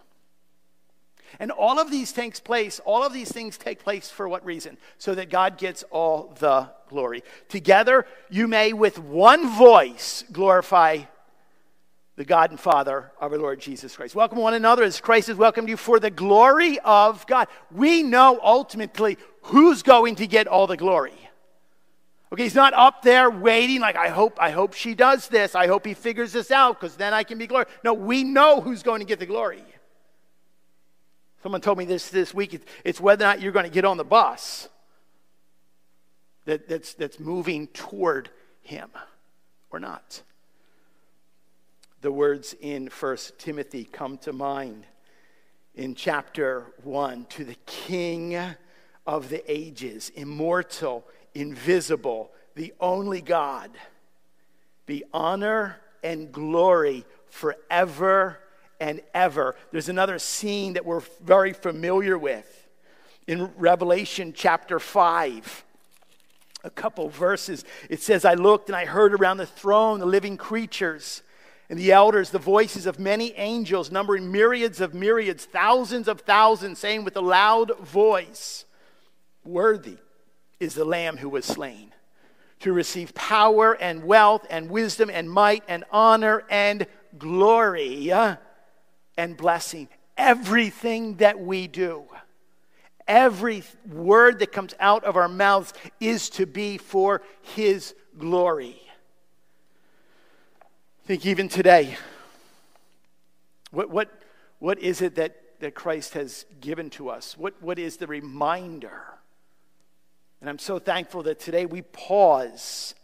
And 1.39 1.51
all 1.51 1.79
of 1.79 1.91
these 1.91 2.13
takes 2.13 2.41
place, 2.41 2.81
all 2.85 3.03
of 3.03 3.13
these 3.13 3.31
things 3.31 3.57
take 3.59 3.83
place 3.83 4.11
for 4.11 4.29
what 4.29 4.45
reason? 4.45 4.77
So 4.99 5.15
that 5.15 5.31
God 5.31 5.59
gets 5.59 5.83
all 5.91 6.35
the 6.39 6.71
glory. 6.89 7.23
Together, 7.49 8.07
you 8.31 8.49
may 8.49 8.73
with 8.73 8.99
one 8.99 9.49
voice 9.57 10.25
glorify 10.31 11.03
the 12.17 12.25
God 12.25 12.51
and 12.51 12.61
Father 12.61 13.11
of 13.21 13.33
our 13.33 13.39
Lord 13.39 13.61
Jesus 13.61 13.97
Christ. 13.97 14.15
Welcome 14.15 14.39
one 14.39 14.55
another 14.55 14.83
as 14.83 15.01
Christ 15.01 15.29
has 15.29 15.37
welcomed 15.37 15.69
you 15.69 15.77
for 15.77 15.99
the 15.99 16.11
glory 16.11 16.79
of 16.81 17.27
God. 17.27 17.49
We 17.71 18.03
know 18.03 18.39
ultimately 18.43 19.17
who's 19.43 19.83
going 19.83 20.17
to 20.17 20.27
get 20.27 20.47
all 20.47 20.67
the 20.67 20.77
glory. 20.77 21.15
Okay, 22.33 22.45
he's 22.45 22.55
not 22.55 22.73
up 22.73 23.03
there 23.03 23.31
waiting 23.31 23.81
like 23.81 23.97
I 23.97 24.09
hope 24.09 24.39
I 24.41 24.51
hope 24.51 24.73
she 24.73 24.95
does 24.95 25.29
this. 25.29 25.55
I 25.55 25.67
hope 25.67 25.85
he 25.85 25.93
figures 25.93 26.33
this 26.33 26.51
out 26.51 26.81
because 26.81 26.97
then 26.97 27.13
I 27.13 27.25
can 27.25 27.37
be 27.37 27.47
glory. 27.47 27.67
No, 27.85 27.93
we 27.93 28.25
know 28.25 28.61
who's 28.61 28.83
going 28.83 29.01
to 29.01 29.07
get 29.07 29.19
the 29.19 29.27
glory. 29.27 29.63
Someone 31.43 31.61
told 31.61 31.79
me 31.79 31.85
this 31.85 32.09
this 32.09 32.33
week. 32.33 32.61
It's 32.85 33.01
whether 33.01 33.25
or 33.25 33.29
not 33.29 33.41
you're 33.41 33.53
going 33.53 33.65
to 33.67 33.71
get 33.71 33.85
on 33.85 33.97
the 33.97 34.05
bus 34.05 34.69
that, 36.45 36.69
that's, 36.69 36.95
that's 36.95 37.19
moving 37.19 37.67
toward 37.69 38.31
him 38.63 38.91
or 39.71 39.81
not. 39.81 40.23
The 42.01 42.13
words 42.13 42.55
in 42.61 42.89
First 42.89 43.39
Timothy 43.39 43.85
come 43.85 44.19
to 44.19 44.33
mind 44.33 44.87
in 45.75 45.95
chapter 45.95 46.67
1 46.83 47.27
to 47.31 47.45
the 47.45 47.57
King 47.67 48.39
of 49.07 49.29
the 49.29 49.43
ages, 49.51 50.11
immortal, 50.15 51.05
invisible, 51.35 52.31
the 52.55 52.73
only 52.81 53.21
God, 53.21 53.71
be 54.87 55.03
honor 55.13 55.81
and 56.05 56.31
glory 56.31 57.05
forever 57.29 58.39
and 58.83 59.01
ever. 59.15 59.55
There's 59.71 59.89
another 59.89 60.19
scene 60.19 60.73
that 60.73 60.85
we're 60.85 61.05
very 61.23 61.53
familiar 61.53 62.19
with 62.19 62.69
in 63.29 63.53
Revelation 63.57 64.33
chapter 64.35 64.81
5. 64.81 65.65
A 66.65 66.71
couple 66.71 67.09
verses. 67.09 67.65
It 67.89 68.03
says, 68.03 68.25
I 68.25 68.35
looked 68.35 68.69
and 68.69 68.75
I 68.75 68.85
heard 68.85 69.15
around 69.15 69.37
the 69.37 69.47
throne 69.47 70.01
the 70.01 70.07
living 70.07 70.37
creatures 70.37 71.23
and 71.71 71.79
the 71.79 71.93
elders 71.93 72.31
the 72.31 72.41
voices 72.41 72.87
of 72.87 72.99
many 72.99 73.33
angels, 73.37 73.93
numbering 73.93 74.33
myriads 74.33 74.81
of 74.81 74.95
myriads, 74.95 75.45
thousands 75.45 76.09
of 76.09 76.23
thousands, 76.23 76.81
saying 76.81 77.05
with 77.05 77.17
a 77.17 77.21
loud 77.21 77.79
voice, 77.79 78.65
Worthy 79.45 79.99
is 80.59 80.75
the 80.75 80.85
Lamb 80.85 81.19
who 81.19 81.29
was 81.29 81.45
slain 81.45 81.93
to 82.61 82.73
receive 82.73 83.15
power 83.15 83.75
and 83.75 84.03
wealth 84.03 84.45
and 84.51 84.71
wisdom 84.71 85.09
and 85.09 85.31
might 85.31 85.63
and 85.69 85.85
honor 85.93 86.43
and 86.51 86.87
glory 87.17 88.13
and 89.17 89.37
blessing. 89.37 89.89
Everything 90.17 91.17
that 91.17 91.41
we 91.41 91.67
do, 91.67 92.05
every 93.09 93.63
word 93.91 94.39
that 94.39 94.53
comes 94.53 94.75
out 94.79 95.05
of 95.05 95.17
our 95.17 95.29
mouths 95.29 95.73
is 96.01 96.31
to 96.31 96.47
be 96.47 96.79
for 96.79 97.23
His 97.43 97.95
glory. 98.19 98.81
Think 101.05 101.27
even 101.27 101.49
today, 101.49 101.97
what, 103.71 103.91
what, 103.91 104.23
what 104.59 104.79
is 104.79 105.03
it 105.03 105.17
that, 105.17 105.37
that 105.61 105.75
Christ 105.75 106.15
has 106.15 106.45
given 106.61 106.91
to 106.91 107.09
us? 107.09 107.37
What, 107.37 107.61
what 107.61 107.79
is 107.79 107.97
the 107.97 108.07
reminder? 108.07 109.03
And 110.41 110.49
I'm 110.49 110.59
so 110.59 110.79
thankful 110.79 111.23
that 111.25 111.41
today 111.41 111.67
we 111.67 111.83
pause 111.83 112.95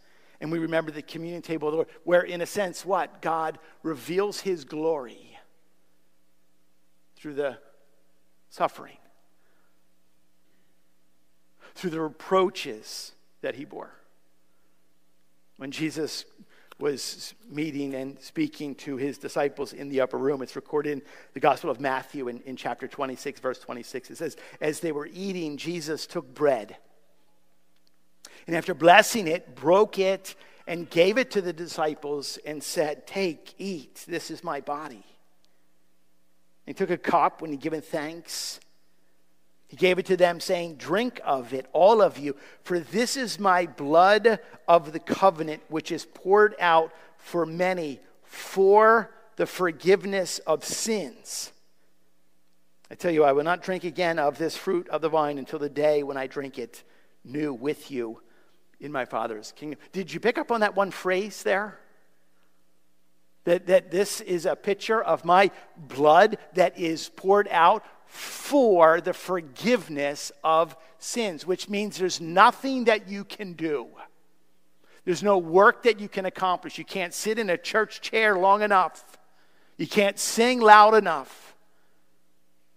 and 0.41 0.51
we 0.51 0.59
remember 0.59 0.91
the 0.91 1.01
communion 1.01 1.41
table 1.41 1.67
of 1.67 1.71
the 1.73 1.75
Lord, 1.77 1.89
where, 2.03 2.21
in 2.21 2.41
a 2.41 2.45
sense, 2.45 2.85
what? 2.85 3.21
God 3.21 3.59
reveals 3.83 4.39
His 4.39 4.63
glory 4.63 5.28
through 7.19 7.35
the 7.35 7.57
suffering, 8.49 8.97
through 11.75 11.89
the 11.89 12.01
reproaches 12.01 13.13
that 13.41 13.55
he 13.55 13.65
bore. 13.65 13.91
When 15.57 15.71
Jesus 15.71 16.25
was 16.79 17.33
meeting 17.49 17.93
and 17.93 18.17
speaking 18.21 18.73
to 18.73 18.95
his 18.95 19.17
disciples 19.17 19.73
in 19.73 19.89
the 19.89 19.99
upper 19.99 20.17
room. 20.17 20.41
It's 20.41 20.55
recorded 20.55 20.93
in 20.93 21.01
the 21.33 21.39
Gospel 21.41 21.69
of 21.69 21.81
Matthew 21.81 22.29
in, 22.29 22.39
in 22.45 22.55
chapter 22.55 22.87
26, 22.87 23.41
verse 23.41 23.59
26. 23.59 24.11
It 24.11 24.17
says, 24.17 24.37
As 24.61 24.79
they 24.79 24.93
were 24.93 25.09
eating, 25.13 25.57
Jesus 25.57 26.07
took 26.07 26.33
bread. 26.33 26.77
And 28.47 28.55
after 28.55 28.73
blessing 28.73 29.27
it, 29.27 29.55
broke 29.55 29.99
it 29.99 30.35
and 30.65 30.89
gave 30.89 31.17
it 31.17 31.31
to 31.31 31.41
the 31.41 31.51
disciples 31.51 32.39
and 32.45 32.63
said, 32.63 33.05
Take, 33.05 33.55
eat, 33.57 34.05
this 34.07 34.31
is 34.31 34.41
my 34.41 34.61
body. 34.61 35.03
He 36.69 36.75
took 36.75 36.91
a 36.91 36.99
cup 36.99 37.41
when 37.41 37.49
he 37.49 37.57
given 37.57 37.81
thanks. 37.81 38.59
He 39.69 39.75
gave 39.75 39.97
it 39.97 40.05
to 40.05 40.15
them, 40.15 40.39
saying, 40.39 40.75
Drink 40.75 41.19
of 41.25 41.51
it, 41.51 41.65
all 41.73 41.99
of 41.99 42.19
you, 42.19 42.35
for 42.61 42.79
this 42.79 43.17
is 43.17 43.39
my 43.39 43.65
blood 43.65 44.37
of 44.67 44.93
the 44.93 44.99
covenant, 44.99 45.63
which 45.69 45.91
is 45.91 46.05
poured 46.05 46.53
out 46.59 46.93
for 47.17 47.43
many 47.43 47.99
for 48.21 49.09
the 49.35 49.47
forgiveness 49.47 50.37
of 50.45 50.63
sins. 50.63 51.51
I 52.91 52.93
tell 52.93 53.09
you, 53.09 53.23
I 53.23 53.31
will 53.31 53.43
not 53.43 53.63
drink 53.63 53.83
again 53.83 54.19
of 54.19 54.37
this 54.37 54.55
fruit 54.55 54.87
of 54.89 55.01
the 55.01 55.09
vine 55.09 55.39
until 55.39 55.57
the 55.57 55.69
day 55.69 56.03
when 56.03 56.17
I 56.17 56.27
drink 56.27 56.59
it 56.59 56.83
new 57.23 57.51
with 57.51 57.89
you 57.89 58.21
in 58.79 58.91
my 58.91 59.05
Father's 59.05 59.53
kingdom. 59.53 59.79
Did 59.91 60.13
you 60.13 60.19
pick 60.19 60.37
up 60.37 60.51
on 60.51 60.59
that 60.59 60.75
one 60.75 60.91
phrase 60.91 61.41
there? 61.41 61.79
That, 63.45 63.67
that 63.67 63.89
this 63.89 64.21
is 64.21 64.45
a 64.45 64.55
picture 64.55 65.01
of 65.01 65.25
my 65.25 65.51
blood 65.77 66.37
that 66.53 66.77
is 66.77 67.09
poured 67.09 67.47
out 67.49 67.83
for 68.05 69.01
the 69.01 69.13
forgiveness 69.13 70.31
of 70.43 70.75
sins, 70.97 71.45
which 71.45 71.69
means 71.69 71.97
there's 71.97 72.19
nothing 72.19 72.85
that 72.85 73.07
you 73.07 73.23
can 73.23 73.53
do. 73.53 73.87
There's 75.05 75.23
no 75.23 75.37
work 75.37 75.83
that 75.83 75.99
you 75.99 76.09
can 76.09 76.25
accomplish. 76.25 76.77
You 76.77 76.85
can't 76.85 77.13
sit 77.13 77.39
in 77.39 77.49
a 77.49 77.57
church 77.57 78.01
chair 78.01 78.37
long 78.37 78.61
enough. 78.61 79.17
You 79.77 79.87
can't 79.87 80.19
sing 80.19 80.59
loud 80.59 80.93
enough. 80.93 81.55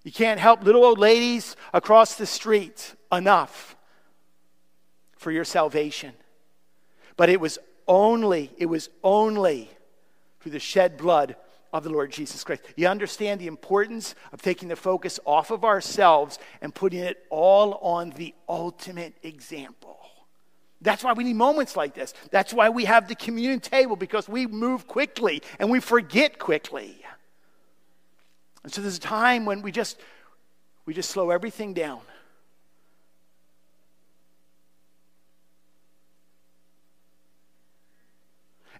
You 0.05 0.13
can't 0.13 0.39
help 0.39 0.63
little 0.63 0.85
old 0.85 0.99
ladies 0.99 1.57
across 1.73 2.15
the 2.15 2.27
street 2.27 2.95
enough 3.11 3.77
for 5.17 5.31
your 5.31 5.45
salvation. 5.45 6.13
But 7.17 7.29
it 7.29 7.41
was 7.41 7.59
only, 7.87 8.51
it 8.59 8.67
was 8.67 8.89
only 9.03 9.71
through 10.43 10.53
the 10.53 10.61
shed 10.61 10.97
blood 10.97 11.37
of 11.73 11.85
the 11.85 11.91
Lord 11.91 12.13
Jesus 12.13 12.45
Christ. 12.45 12.63
You 12.77 12.89
understand 12.89 13.41
the 13.41 13.47
importance 13.47 14.15
of 14.33 14.43
taking 14.43 14.69
the 14.69 14.77
focus 14.77 15.19
off 15.25 15.51
of 15.51 15.65
ourselves 15.65 16.39
and 16.61 16.75
putting 16.75 17.01
it 17.01 17.25
all 17.31 17.75
on 17.75 18.11
the 18.11 18.35
ultimate 18.49 19.15
example. 19.23 19.99
That's 20.83 21.05
why 21.05 21.13
we 21.13 21.25
need 21.25 21.37
moments 21.37 21.77
like 21.77 21.95
this. 21.95 22.13
That's 22.31 22.53
why 22.53 22.69
we 22.69 22.85
have 22.87 23.09
the 23.09 23.15
communion 23.15 23.61
table 23.61 23.97
because 23.97 24.29
we 24.29 24.47
move 24.47 24.89
quickly 24.89 25.43
and 25.59 25.71
we 25.71 25.81
forget 25.81 26.39
quickly. 26.39 26.99
And 28.65 28.73
so 28.73 28.83
there's 28.83 28.97
a 28.97 29.01
time 29.01 29.47
when 29.47 29.63
we 29.63 29.73
just 29.73 29.99
we 30.85 30.93
just 30.93 31.11
slow 31.11 31.31
everything 31.31 31.73
down. 31.73 32.01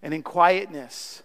And 0.01 0.13
in 0.13 0.21
quietness, 0.21 1.23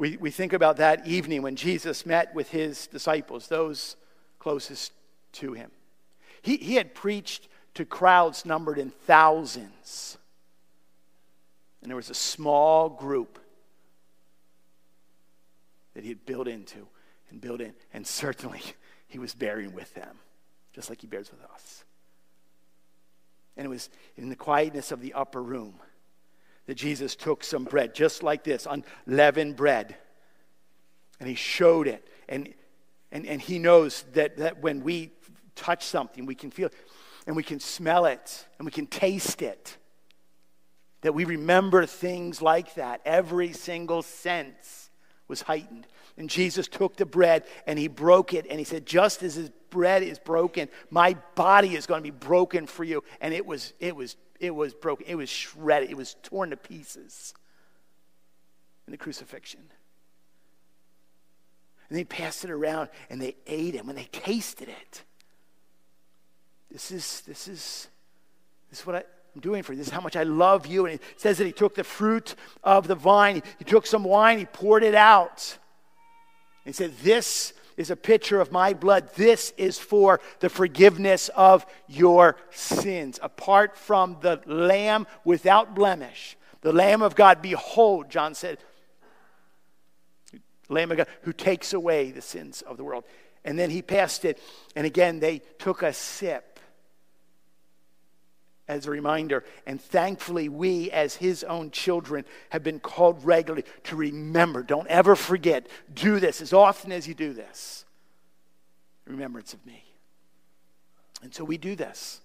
We, 0.00 0.16
we 0.16 0.30
think 0.30 0.54
about 0.54 0.78
that 0.78 1.06
evening 1.06 1.42
when 1.42 1.56
Jesus 1.56 2.06
met 2.06 2.34
with 2.34 2.48
his 2.50 2.86
disciples, 2.86 3.48
those 3.48 3.96
closest 4.38 4.92
to 5.32 5.52
him. 5.52 5.70
He, 6.40 6.56
he 6.56 6.76
had 6.76 6.94
preached 6.94 7.48
to 7.74 7.84
crowds 7.84 8.46
numbered 8.46 8.78
in 8.78 8.88
thousands. 8.88 10.16
And 11.82 11.90
there 11.90 11.96
was 11.96 12.08
a 12.08 12.14
small 12.14 12.88
group 12.88 13.38
that 15.92 16.02
he 16.02 16.08
had 16.08 16.24
built 16.24 16.48
into 16.48 16.88
and 17.28 17.38
built 17.38 17.60
in. 17.60 17.74
And 17.92 18.06
certainly 18.06 18.62
he 19.06 19.18
was 19.18 19.34
bearing 19.34 19.74
with 19.74 19.92
them, 19.92 20.16
just 20.72 20.88
like 20.88 21.02
he 21.02 21.08
bears 21.08 21.30
with 21.30 21.42
us. 21.52 21.84
And 23.54 23.66
it 23.66 23.68
was 23.68 23.90
in 24.16 24.30
the 24.30 24.36
quietness 24.36 24.92
of 24.92 25.02
the 25.02 25.12
upper 25.12 25.42
room 25.42 25.74
that 26.70 26.76
Jesus 26.76 27.16
took 27.16 27.42
some 27.42 27.64
bread, 27.64 27.96
just 27.96 28.22
like 28.22 28.44
this, 28.44 28.64
unleavened 28.70 29.56
bread, 29.56 29.96
and 31.18 31.28
he 31.28 31.34
showed 31.34 31.88
it. 31.88 32.06
And, 32.28 32.54
and, 33.10 33.26
and 33.26 33.40
he 33.40 33.58
knows 33.58 34.04
that, 34.12 34.36
that 34.36 34.62
when 34.62 34.84
we 34.84 35.10
touch 35.56 35.84
something, 35.84 36.26
we 36.26 36.36
can 36.36 36.52
feel 36.52 36.68
it, 36.68 36.74
and 37.26 37.34
we 37.34 37.42
can 37.42 37.58
smell 37.58 38.04
it, 38.04 38.46
and 38.56 38.66
we 38.66 38.70
can 38.70 38.86
taste 38.86 39.42
it. 39.42 39.78
That 41.00 41.12
we 41.12 41.24
remember 41.24 41.86
things 41.86 42.40
like 42.40 42.74
that. 42.76 43.00
Every 43.04 43.52
single 43.52 44.02
sense 44.02 44.90
was 45.26 45.42
heightened. 45.42 45.88
And 46.16 46.30
Jesus 46.30 46.68
took 46.68 46.94
the 46.94 47.04
bread 47.04 47.46
and 47.66 47.80
he 47.80 47.88
broke 47.88 48.32
it, 48.32 48.46
and 48.48 48.60
he 48.60 48.64
said, 48.64 48.86
Just 48.86 49.24
as 49.24 49.34
his 49.34 49.50
bread 49.70 50.04
is 50.04 50.20
broken, 50.20 50.68
my 50.88 51.16
body 51.34 51.74
is 51.74 51.86
going 51.86 51.98
to 51.98 52.12
be 52.12 52.16
broken 52.16 52.68
for 52.68 52.84
you. 52.84 53.02
And 53.20 53.34
it 53.34 53.44
was, 53.44 53.72
it 53.80 53.96
was 53.96 54.14
it 54.40 54.54
was 54.54 54.74
broken, 54.74 55.06
it 55.06 55.14
was 55.14 55.28
shredded, 55.28 55.90
it 55.90 55.96
was 55.96 56.16
torn 56.22 56.50
to 56.50 56.56
pieces 56.56 57.34
in 58.86 58.90
the 58.90 58.96
crucifixion. 58.96 59.60
And 61.88 61.98
they 61.98 62.04
passed 62.04 62.44
it 62.44 62.50
around 62.50 62.88
and 63.10 63.20
they 63.20 63.36
ate 63.46 63.74
it 63.74 63.84
when 63.84 63.96
they 63.96 64.08
tasted 64.10 64.68
it. 64.68 65.04
This 66.70 66.90
is 66.90 67.20
this 67.22 67.48
is 67.48 67.88
this 68.70 68.80
is 68.80 68.86
what 68.86 68.96
I, 68.96 69.02
I'm 69.34 69.40
doing 69.40 69.62
for 69.62 69.72
you. 69.72 69.78
This 69.78 69.88
is 69.88 69.92
how 69.92 70.00
much 70.00 70.16
I 70.16 70.22
love 70.22 70.66
you. 70.66 70.86
And 70.86 70.94
it 70.94 71.02
says 71.16 71.38
that 71.38 71.44
he 71.44 71.52
took 71.52 71.74
the 71.74 71.84
fruit 71.84 72.34
of 72.62 72.86
the 72.86 72.94
vine, 72.94 73.42
he 73.58 73.64
took 73.64 73.86
some 73.86 74.04
wine, 74.04 74.38
he 74.38 74.44
poured 74.44 74.84
it 74.84 74.94
out. 74.94 75.58
And 76.64 76.72
he 76.74 76.76
said, 76.76 76.96
This 76.98 77.52
is 77.80 77.90
a 77.90 77.96
picture 77.96 78.40
of 78.40 78.52
my 78.52 78.74
blood. 78.74 79.08
This 79.14 79.54
is 79.56 79.78
for 79.78 80.20
the 80.40 80.50
forgiveness 80.50 81.30
of 81.34 81.64
your 81.88 82.36
sins. 82.50 83.18
Apart 83.22 83.74
from 83.74 84.18
the 84.20 84.38
Lamb 84.44 85.06
without 85.24 85.74
blemish, 85.74 86.36
the 86.60 86.74
Lamb 86.74 87.00
of 87.00 87.14
God, 87.14 87.40
behold, 87.40 88.10
John 88.10 88.34
said, 88.34 88.58
Lamb 90.68 90.90
of 90.90 90.98
God 90.98 91.06
who 91.22 91.32
takes 91.32 91.72
away 91.72 92.10
the 92.10 92.20
sins 92.20 92.60
of 92.62 92.76
the 92.76 92.84
world. 92.84 93.04
And 93.46 93.58
then 93.58 93.70
he 93.70 93.80
passed 93.80 94.26
it, 94.26 94.38
and 94.76 94.86
again 94.86 95.18
they 95.18 95.40
took 95.58 95.82
a 95.82 95.94
sip 95.94 96.49
as 98.70 98.86
a 98.86 98.90
reminder. 98.90 99.44
And 99.66 99.80
thankfully, 99.80 100.48
we, 100.48 100.90
as 100.92 101.16
his 101.16 101.42
own 101.44 101.72
children, 101.72 102.24
have 102.50 102.62
been 102.62 102.78
called 102.78 103.24
regularly 103.24 103.64
to 103.84 103.96
remember. 103.96 104.62
Don't 104.62 104.86
ever 104.86 105.16
forget. 105.16 105.66
Do 105.92 106.20
this 106.20 106.40
as 106.40 106.52
often 106.52 106.92
as 106.92 107.08
you 107.08 107.14
do 107.14 107.32
this. 107.32 107.84
Remembrance 109.06 109.52
of 109.52 109.66
me. 109.66 109.84
And 111.22 111.34
so 111.34 111.44
we 111.44 111.58
do 111.58 111.74
this. 111.74 112.20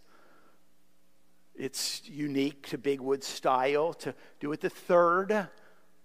It's 1.55 2.01
unique 2.07 2.67
to 2.67 2.77
Big 2.77 3.01
Wood 3.01 3.23
style 3.23 3.93
to 3.95 4.13
do 4.39 4.51
it 4.51 4.61
the 4.61 4.69
third 4.69 5.47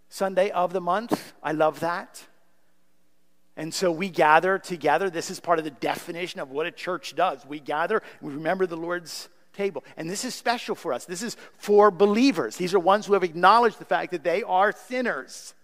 Sunday 0.08 0.50
of 0.50 0.72
the 0.72 0.80
month. 0.80 1.34
I 1.42 1.52
love 1.52 1.80
that. 1.80 2.26
And 3.56 3.74
so 3.74 3.92
we 3.92 4.08
gather 4.08 4.58
together. 4.58 5.10
This 5.10 5.30
is 5.30 5.38
part 5.38 5.58
of 5.58 5.64
the 5.66 5.70
definition 5.70 6.40
of 6.40 6.50
what 6.50 6.66
a 6.66 6.70
church 6.70 7.14
does. 7.14 7.44
We 7.44 7.60
gather, 7.60 8.02
we 8.22 8.32
remember 8.32 8.66
the 8.66 8.76
Lord's 8.76 9.28
table. 9.52 9.84
And 9.96 10.08
this 10.08 10.24
is 10.24 10.34
special 10.34 10.74
for 10.74 10.92
us. 10.92 11.04
This 11.04 11.22
is 11.22 11.36
for 11.58 11.90
believers. 11.90 12.56
These 12.56 12.74
are 12.74 12.78
ones 12.78 13.06
who 13.06 13.14
have 13.14 13.24
acknowledged 13.24 13.78
the 13.78 13.84
fact 13.84 14.12
that 14.12 14.24
they 14.24 14.42
are 14.42 14.72
sinners. 14.72 15.54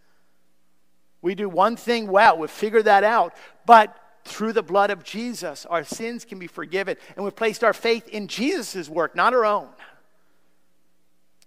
We 1.22 1.34
do 1.34 1.48
one 1.48 1.76
thing 1.76 2.08
well, 2.08 2.38
we've 2.38 2.50
figured 2.50 2.84
that 2.84 3.04
out. 3.04 3.34
But 3.64 3.96
through 4.24 4.52
the 4.52 4.62
blood 4.62 4.90
of 4.90 5.04
Jesus, 5.04 5.66
our 5.66 5.84
sins 5.84 6.24
can 6.24 6.38
be 6.38 6.46
forgiven. 6.46 6.96
And 7.14 7.24
we've 7.24 7.36
placed 7.36 7.64
our 7.64 7.72
faith 7.72 8.08
in 8.08 8.28
Jesus' 8.28 8.88
work, 8.88 9.16
not 9.16 9.32
our 9.32 9.44
own. 9.44 9.68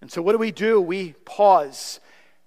And 0.02 0.12
so, 0.12 0.22
what 0.22 0.32
do 0.32 0.38
we 0.38 0.52
do? 0.52 0.80
We 0.80 1.14
pause 1.26 2.00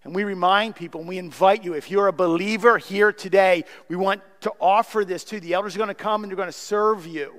and 0.05 0.15
we 0.15 0.25
remind 0.25 0.75
people 0.75 1.01
and 1.01 1.09
we 1.09 1.19
invite 1.19 1.65
you. 1.65 1.75
If 1.75 1.91
you're 1.91 2.09
a 2.09 2.13
believer 2.13 2.79
here 2.79 3.13
today, 3.13 3.65
we 3.89 3.97
want 3.97 4.23
to 4.41 4.53
offer 4.61 5.05
this 5.05 5.23
to 5.25 5.37
you. 5.37 5.41
The 5.41 5.53
elders 5.55 5.75
are 5.75 5.79
going 5.79 5.89
to 5.89 5.95
come 5.95 6.25
and 6.25 6.31
they're 6.31 6.37
going 6.37 6.49
to 6.49 6.53
serve 6.53 7.07
you. 7.07 7.35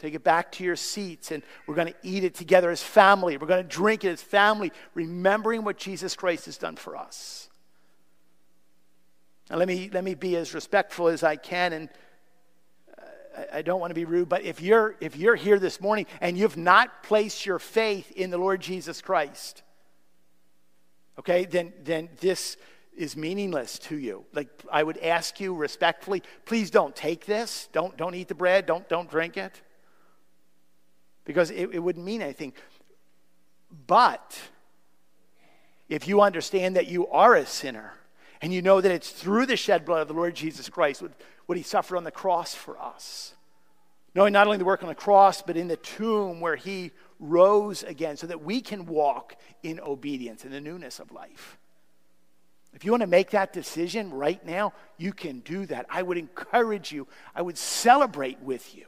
Take 0.00 0.14
it 0.14 0.24
back 0.24 0.50
to 0.52 0.64
your 0.64 0.76
seats, 0.76 1.30
and 1.30 1.42
we're 1.66 1.74
going 1.74 1.88
to 1.88 1.94
eat 2.02 2.24
it 2.24 2.34
together 2.34 2.70
as 2.70 2.82
family. 2.82 3.36
We're 3.36 3.46
going 3.46 3.62
to 3.62 3.68
drink 3.68 4.02
it 4.02 4.08
as 4.08 4.22
family, 4.22 4.72
remembering 4.94 5.62
what 5.62 5.76
Jesus 5.76 6.16
Christ 6.16 6.46
has 6.46 6.56
done 6.56 6.76
for 6.76 6.96
us. 6.96 7.50
Now, 9.50 9.58
let 9.58 9.68
me, 9.68 9.90
let 9.92 10.02
me 10.02 10.14
be 10.14 10.36
as 10.36 10.54
respectful 10.54 11.08
as 11.08 11.22
I 11.22 11.36
can, 11.36 11.74
and 11.74 11.88
uh, 12.96 13.42
I, 13.52 13.58
I 13.58 13.62
don't 13.62 13.78
want 13.78 13.90
to 13.90 13.94
be 13.94 14.06
rude, 14.06 14.30
but 14.30 14.42
if 14.42 14.62
you're, 14.62 14.96
if 15.02 15.18
you're 15.18 15.36
here 15.36 15.58
this 15.58 15.82
morning 15.82 16.06
and 16.22 16.38
you've 16.38 16.56
not 16.56 17.02
placed 17.02 17.44
your 17.44 17.58
faith 17.58 18.10
in 18.12 18.30
the 18.30 18.38
Lord 18.38 18.62
Jesus 18.62 19.02
Christ, 19.02 19.62
okay, 21.18 21.44
then, 21.44 21.74
then 21.84 22.08
this 22.20 22.56
is 22.96 23.18
meaningless 23.18 23.78
to 23.80 23.98
you. 23.98 24.24
Like 24.32 24.48
I 24.72 24.82
would 24.82 24.96
ask 24.96 25.40
you 25.40 25.54
respectfully, 25.54 26.22
please 26.46 26.70
don't 26.70 26.96
take 26.96 27.26
this. 27.26 27.68
Don't, 27.72 27.98
don't 27.98 28.14
eat 28.14 28.28
the 28.28 28.34
bread. 28.34 28.64
Don't, 28.64 28.88
don't 28.88 29.10
drink 29.10 29.36
it 29.36 29.60
because 31.30 31.52
it, 31.52 31.70
it 31.72 31.78
wouldn't 31.78 32.04
mean 32.04 32.22
anything. 32.22 32.52
But 33.86 34.36
if 35.88 36.08
you 36.08 36.20
understand 36.20 36.74
that 36.74 36.88
you 36.88 37.06
are 37.06 37.36
a 37.36 37.46
sinner 37.46 37.92
and 38.42 38.52
you 38.52 38.62
know 38.62 38.80
that 38.80 38.90
it's 38.90 39.10
through 39.10 39.46
the 39.46 39.56
shed 39.56 39.84
blood 39.84 40.02
of 40.02 40.08
the 40.08 40.14
Lord 40.14 40.34
Jesus 40.34 40.68
Christ, 40.68 41.02
what, 41.02 41.12
what 41.46 41.56
he 41.56 41.62
suffered 41.62 41.96
on 41.96 42.04
the 42.04 42.10
cross 42.10 42.52
for 42.52 42.76
us, 42.80 43.34
knowing 44.12 44.32
not 44.32 44.46
only 44.46 44.58
the 44.58 44.64
work 44.64 44.82
on 44.82 44.88
the 44.88 44.94
cross, 44.94 45.40
but 45.40 45.56
in 45.56 45.68
the 45.68 45.76
tomb 45.76 46.40
where 46.40 46.56
he 46.56 46.90
rose 47.20 47.84
again 47.84 48.16
so 48.16 48.26
that 48.26 48.42
we 48.42 48.60
can 48.60 48.86
walk 48.86 49.36
in 49.62 49.78
obedience 49.78 50.44
in 50.44 50.50
the 50.50 50.60
newness 50.60 50.98
of 50.98 51.12
life. 51.12 51.58
If 52.72 52.84
you 52.84 52.90
want 52.90 53.02
to 53.02 53.08
make 53.08 53.30
that 53.30 53.52
decision 53.52 54.12
right 54.12 54.44
now, 54.44 54.72
you 54.96 55.12
can 55.12 55.40
do 55.40 55.66
that. 55.66 55.86
I 55.90 56.02
would 56.02 56.18
encourage 56.18 56.90
you, 56.90 57.06
I 57.36 57.42
would 57.42 57.58
celebrate 57.58 58.40
with 58.40 58.74
you 58.74 58.86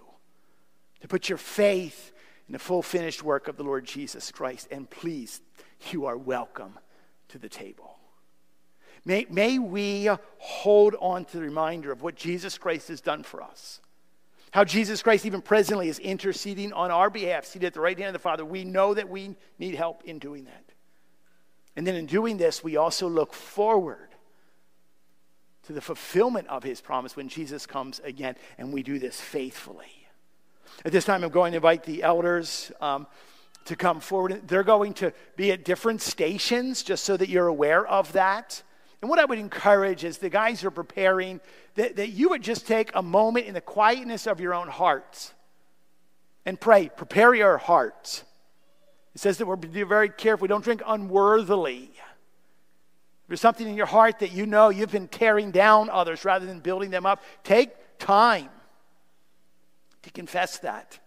to 1.01 1.09
put 1.09 1.29
your 1.29 1.39
faith 1.39 2.12
in 2.53 2.57
the 2.57 2.59
full 2.59 2.83
finished 2.83 3.23
work 3.23 3.49
of 3.49 3.57
the 3.57 3.63
Lord 3.63 3.87
Jesus 3.87 4.31
Christ. 4.31 4.69
And 4.71 4.89
please, 4.91 5.41
you 5.91 6.05
are 6.05 6.19
welcome 6.19 6.79
to 7.29 7.39
the 7.39 7.49
table. 7.49 7.97
May, 9.07 9.27
may 9.31 9.59
we 9.59 10.11
hold 10.37 10.95
on 11.01 11.25
to 11.25 11.39
the 11.39 11.43
reminder 11.43 11.91
of 11.91 12.03
what 12.03 12.15
Jesus 12.15 12.59
Christ 12.59 12.89
has 12.89 13.01
done 13.01 13.23
for 13.23 13.43
us. 13.43 13.81
How 14.51 14.65
Jesus 14.65 15.03
Christ, 15.03 15.25
even 15.25 15.41
presently, 15.41 15.89
is 15.89 15.99
interceding 15.99 16.75
on 16.75 16.91
our 16.91 17.09
behalf, 17.09 17.47
seated 17.47 17.69
at 17.69 17.73
the 17.73 17.81
right 17.81 17.97
hand 17.97 18.09
of 18.09 18.13
the 18.13 18.19
Father. 18.19 18.45
We 18.45 18.65
know 18.65 18.93
that 18.93 19.09
we 19.09 19.35
need 19.59 19.75
help 19.75 20.05
in 20.05 20.19
doing 20.19 20.45
that. 20.45 20.65
And 21.75 21.87
then 21.87 21.95
in 21.95 22.05
doing 22.05 22.37
this, 22.37 22.63
we 22.63 22.77
also 22.77 23.09
look 23.09 23.33
forward 23.33 24.11
to 25.63 25.73
the 25.73 25.81
fulfillment 25.81 26.49
of 26.49 26.65
his 26.65 26.83
promise 26.83 27.17
when 27.17 27.31
Jesus 27.31 27.65
comes 27.65 27.99
again, 28.05 28.37
and 28.59 28.75
we 28.75 28.83
do 28.83 28.99
this 28.99 29.19
faithfully. 29.19 30.02
At 30.85 30.93
this 30.93 31.05
time, 31.05 31.23
I'm 31.23 31.31
going 31.31 31.53
to 31.53 31.57
invite 31.57 31.85
the 31.85 32.03
elders 32.03 32.73
um, 32.81 33.07
to 33.67 33.77
come 33.77 34.01
forward. 34.01 34.49
They're 34.49 34.65
going 34.65 34.95
to 34.95 35.13
be 35.37 35.53
at 35.53 35.65
different 35.65 36.01
stations 36.01 36.83
just 36.83 37.05
so 37.05 37.17
that 37.17 37.29
you're 37.29 37.47
aware 37.47 37.87
of 37.87 38.13
that. 38.13 38.63
And 39.01 39.09
what 39.09 39.19
I 39.19 39.25
would 39.25 39.39
encourage 39.39 40.05
is 40.05 40.19
the 40.19 40.31
guys 40.31 40.65
are 40.65 40.71
preparing 40.71 41.41
that, 41.75 41.97
that 41.97 42.11
you 42.11 42.31
would 42.31 42.43
just 42.43 42.67
take 42.67 42.91
a 42.95 43.03
moment 43.03 43.47
in 43.47 43.55
the 43.55 43.61
quietness 43.61 44.27
of 44.27 44.41
your 44.41 44.55
own 44.55 44.69
hearts 44.69 45.33
and 46.45 46.61
pray. 46.61 46.89
Prepare 46.89 47.35
your 47.35 47.59
hearts. 47.59 48.25
It 49.15 49.21
says 49.21 49.39
that 49.39 49.47
we're 49.47 49.57
to 49.57 49.69
be 49.69 49.83
very 49.83 50.09
careful. 50.09 50.43
We 50.43 50.49
don't 50.49 50.65
drink 50.65 50.83
unworthily. 50.87 51.91
If 51.93 53.29
there's 53.29 53.41
something 53.41 53.69
in 53.69 53.77
your 53.77 53.87
heart 53.87 54.21
that 54.21 54.33
you 54.33 54.47
know 54.47 54.71
you've 54.71 54.93
been 54.93 55.09
tearing 55.09 55.51
down 55.51 55.91
others 55.91 56.25
rather 56.25 56.47
than 56.47 56.61
building 56.61 56.91
them 56.91 57.07
up, 57.07 57.23
take 57.45 57.71
time 57.99 58.49
to 60.03 60.11
confess 60.11 60.59
that. 60.59 60.99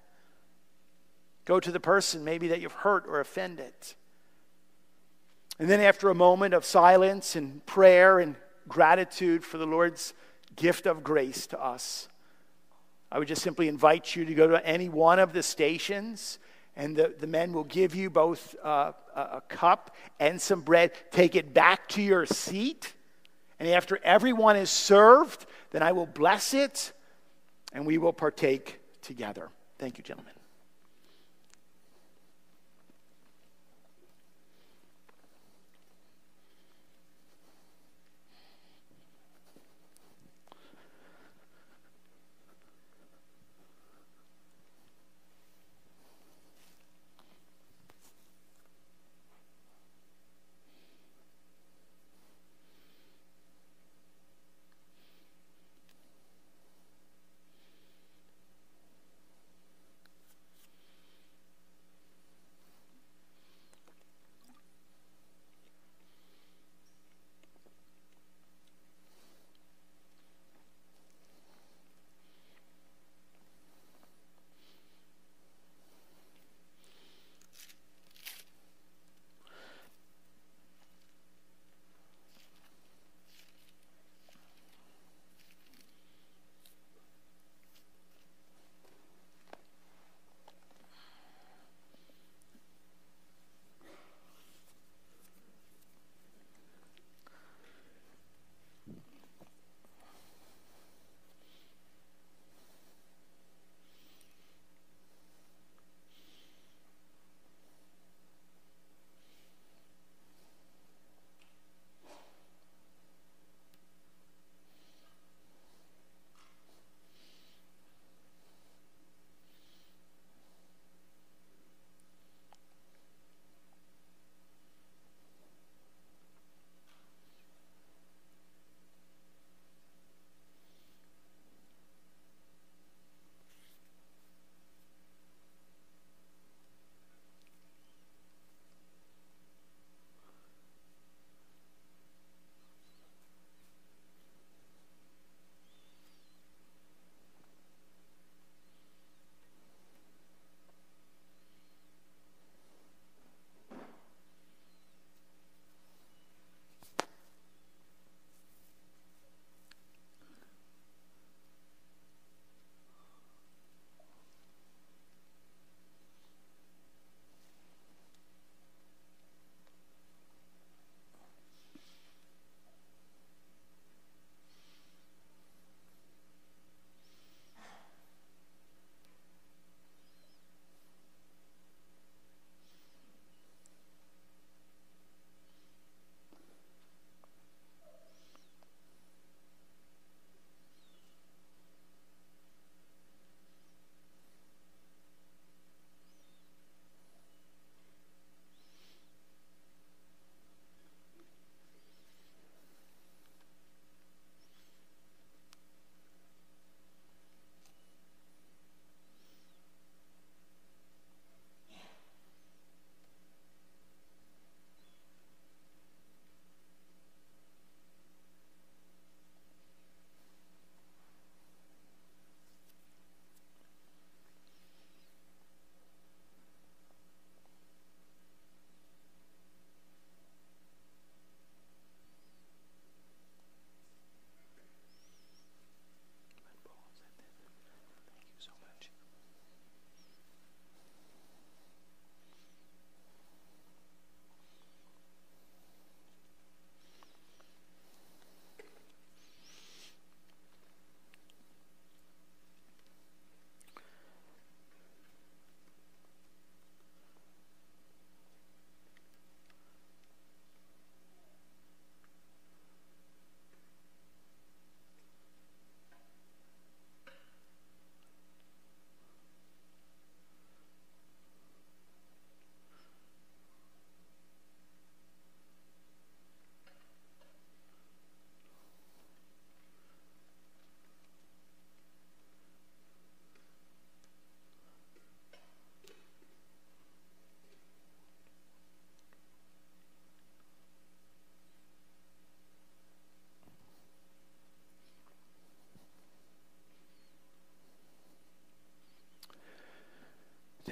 Go 1.46 1.60
to 1.60 1.72
the 1.72 1.80
person 1.80 2.24
maybe 2.24 2.48
that 2.50 2.62
you've 2.62 2.72
hurt 2.72 3.06
or 3.08 3.20
offended. 3.20 3.74
And 5.60 5.70
then, 5.70 5.80
after 5.80 6.10
a 6.10 6.16
moment 6.16 6.54
of 6.54 6.66
silence 6.66 7.36
and 7.36 7.66
prayer 7.66 8.20
and 8.20 8.36
gratitude 8.68 9.44
for 9.44 9.58
the 9.58 9.66
Lord's 9.66 10.14
gift 10.56 10.86
of 10.86 11.04
grace 11.04 11.48
to 11.48 11.64
us, 11.64 12.10
I 13.12 13.20
would 13.20 13.28
just 13.28 13.42
simply 13.42 13.68
invite 13.68 14.16
you 14.16 14.26
to 14.26 14.34
go 14.34 14.48
to 14.48 14.66
any 14.66 14.90
one 14.90 15.20
of 15.20 15.32
the 15.32 15.44
stations 15.44 16.40
and 16.76 16.96
the, 16.96 17.14
the 17.18 17.28
men 17.28 17.54
will 17.54 17.64
give 17.64 17.96
you 17.96 18.10
both 18.10 18.56
uh, 18.64 18.92
a, 19.16 19.20
a 19.20 19.42
cup 19.48 19.96
and 20.20 20.42
some 20.42 20.62
bread. 20.62 20.92
Take 21.12 21.36
it 21.36 21.54
back 21.54 21.88
to 21.90 22.02
your 22.02 22.26
seat. 22.26 22.94
And 23.60 23.70
after 23.70 23.98
everyone 24.04 24.58
is 24.58 24.70
served, 24.70 25.46
then 25.72 25.82
I 25.82 25.94
will 25.94 26.06
bless 26.06 26.54
it 26.54 26.92
and 27.72 27.86
we 27.86 27.98
will 27.98 28.14
partake 28.14 28.80
together. 29.06 29.50
Thank 29.78 29.98
you, 29.98 30.04
gentlemen. 30.04 30.34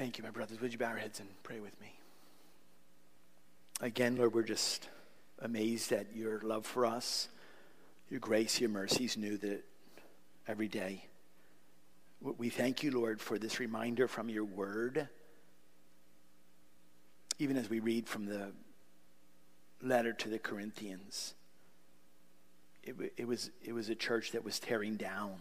Thank 0.04 0.18
you, 0.18 0.24
my 0.26 0.32
brothers. 0.32 0.60
Would 0.60 0.74
you 0.74 0.78
bow 0.78 0.90
your 0.90 0.98
heads 0.98 1.22
and 1.22 1.30
pray 1.44 1.62
with 1.62 1.80
me? 1.80 1.98
Again, 3.80 4.18
Lord, 4.18 4.34
we're 4.34 4.44
just 4.44 4.90
amazed 5.40 5.94
at 5.94 6.14
your 6.14 6.42
love 6.42 6.66
for 6.66 6.86
us, 6.86 7.30
your 8.10 8.20
grace, 8.20 8.60
your 8.60 8.70
mercies, 8.70 9.16
new 9.16 9.38
that 9.38 9.64
every 10.46 10.68
day. 10.68 11.06
We 12.20 12.50
thank 12.50 12.84
you, 12.84 12.92
Lord, 12.92 13.22
for 13.22 13.40
this 13.40 13.62
reminder 13.62 14.10
from 14.10 14.28
your 14.28 14.44
word 14.44 15.08
even 17.40 17.56
as 17.56 17.70
we 17.70 17.80
read 17.80 18.10
from 18.10 18.26
the 18.26 18.52
letter 19.82 20.12
to 20.12 20.28
the 20.28 20.38
Corinthians, 20.38 21.34
it, 22.84 22.94
it, 23.16 23.26
was, 23.26 23.52
it 23.64 23.72
was 23.72 23.88
a 23.88 23.96
church 23.96 24.34
that 24.34 24.44
was 24.44 24.60
tearing 24.60 24.98
down 24.98 25.38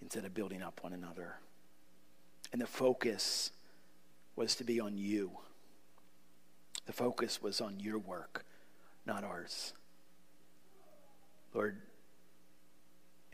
instead 0.00 0.24
of 0.24 0.34
building 0.34 0.60
up 0.60 0.80
one 0.82 0.92
another. 0.92 1.36
And 2.52 2.60
the 2.60 2.66
focus 2.66 3.52
was 4.36 4.54
to 4.56 4.64
be 4.64 4.80
on 4.80 4.96
you. 4.96 5.32
The 6.86 6.92
focus 6.92 7.40
was 7.42 7.60
on 7.60 7.80
your 7.80 7.98
work, 7.98 8.44
not 9.06 9.24
ours. 9.24 9.72
Lord, 11.54 11.78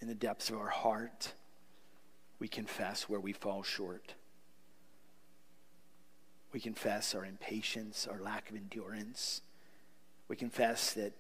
in 0.00 0.08
the 0.08 0.14
depths 0.14 0.50
of 0.50 0.56
our 0.56 0.68
heart, 0.68 1.34
we 2.38 2.48
confess 2.48 3.08
where 3.08 3.20
we 3.20 3.32
fall 3.32 3.62
short. 3.62 4.14
We 6.52 6.60
confess 6.60 7.14
our 7.14 7.24
impatience, 7.24 8.06
our 8.10 8.20
lack 8.20 8.50
of 8.50 8.56
endurance. 8.56 9.42
We 10.28 10.36
confess 10.36 10.92
that 10.94 11.12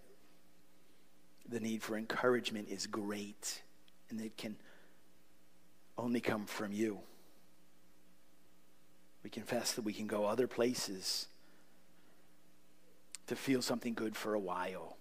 the 1.48 1.60
need 1.60 1.82
for 1.82 1.96
encouragement 1.96 2.68
is 2.68 2.86
great 2.86 3.62
and 4.10 4.20
it 4.20 4.36
can 4.36 4.56
only 5.96 6.20
come 6.20 6.46
from 6.46 6.72
you. 6.72 7.00
We 9.22 9.30
confess 9.30 9.72
that 9.72 9.82
we 9.82 9.92
can 9.92 10.06
go 10.06 10.24
other 10.24 10.46
places 10.46 11.26
to 13.26 13.36
feel 13.36 13.62
something 13.62 13.94
good 13.94 14.16
for 14.16 14.34
a 14.34 14.38
while, 14.38 14.96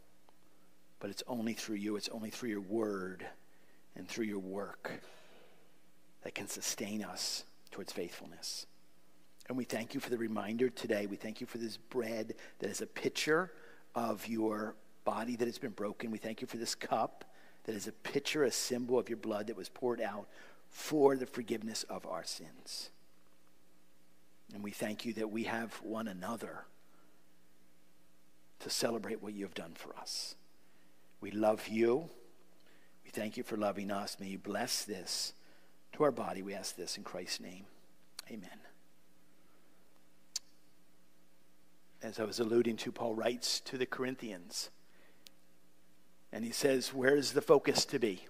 but 1.00 1.10
it's 1.10 1.24
only 1.28 1.54
through 1.54 1.78
you, 1.78 1.96
it's 1.96 2.10
only 2.10 2.30
through 2.30 2.50
your 2.50 2.62
word 2.62 3.26
and 3.96 4.08
through 4.08 4.26
your 4.26 4.40
work 4.40 5.02
that 6.24 6.36
can 6.36 6.48
sustain 6.48 7.04
us 7.04 7.44
towards 7.72 7.92
faithfulness. 7.94 8.66
And 9.48 9.58
we 9.58 9.64
thank 9.64 9.94
you 9.94 10.00
for 10.00 10.10
the 10.10 10.18
reminder 10.18 10.70
today. 10.70 11.06
We 11.06 11.16
thank 11.16 11.40
you 11.40 11.48
for 11.48 11.58
this 11.58 11.78
bread 11.78 12.34
that 12.60 12.70
is 12.70 12.82
a 12.82 12.88
picture 12.88 13.52
of 13.96 14.28
your 14.28 14.76
body 15.06 15.38
that 15.38 15.46
has 15.48 15.58
been 15.58 15.72
broken. 15.72 16.12
We 16.12 16.18
thank 16.18 16.42
you 16.42 16.48
for 16.48 16.58
this 16.58 16.76
cup 16.76 17.24
that 17.64 17.76
is 17.76 17.88
a 17.88 17.94
picture, 17.94 18.44
a 18.44 18.52
symbol 18.52 19.00
of 19.00 19.08
your 19.08 19.18
blood 19.18 19.48
that 19.48 19.56
was 19.56 19.70
poured 19.70 20.02
out 20.02 20.28
for 20.70 21.16
the 21.16 21.26
forgiveness 21.26 21.84
of 21.84 22.06
our 22.06 22.26
sins. 22.26 22.90
And 24.54 24.64
we 24.64 24.72
thank 24.72 25.06
you 25.06 25.14
that 25.14 25.30
we 25.30 25.44
have 25.44 25.74
one 25.84 26.08
another 26.08 26.66
to 28.60 28.70
celebrate 28.70 29.22
what 29.22 29.34
you 29.34 29.44
have 29.44 29.54
done 29.54 29.74
for 29.76 29.96
us. 29.98 30.36
We 31.22 31.32
love 31.32 31.68
you. 31.68 32.10
We 33.04 33.10
thank 33.12 33.38
you 33.38 33.44
for 33.44 33.58
loving 33.58 33.92
us. 33.92 34.18
May 34.20 34.28
you 34.28 34.38
bless 34.38 34.84
this 34.84 35.34
to 35.94 36.04
our 36.04 36.12
body. 36.12 36.42
We 36.42 36.54
ask 36.54 36.76
this 36.76 36.98
in 36.98 37.04
Christ's 37.04 37.40
name. 37.40 37.66
Amen. 38.30 38.50
As 42.02 42.20
I 42.20 42.24
was 42.24 42.40
alluding 42.40 42.78
to, 42.78 42.92
Paul 42.92 43.16
writes 43.16 43.60
to 43.62 43.78
the 43.78 43.86
Corinthians, 43.86 44.70
and 46.32 46.46
he 46.46 46.52
says, 46.52 46.94
Where 46.94 47.16
is 47.16 47.34
the 47.34 47.42
focus 47.42 47.86
to 47.86 48.00
be? 48.00 48.28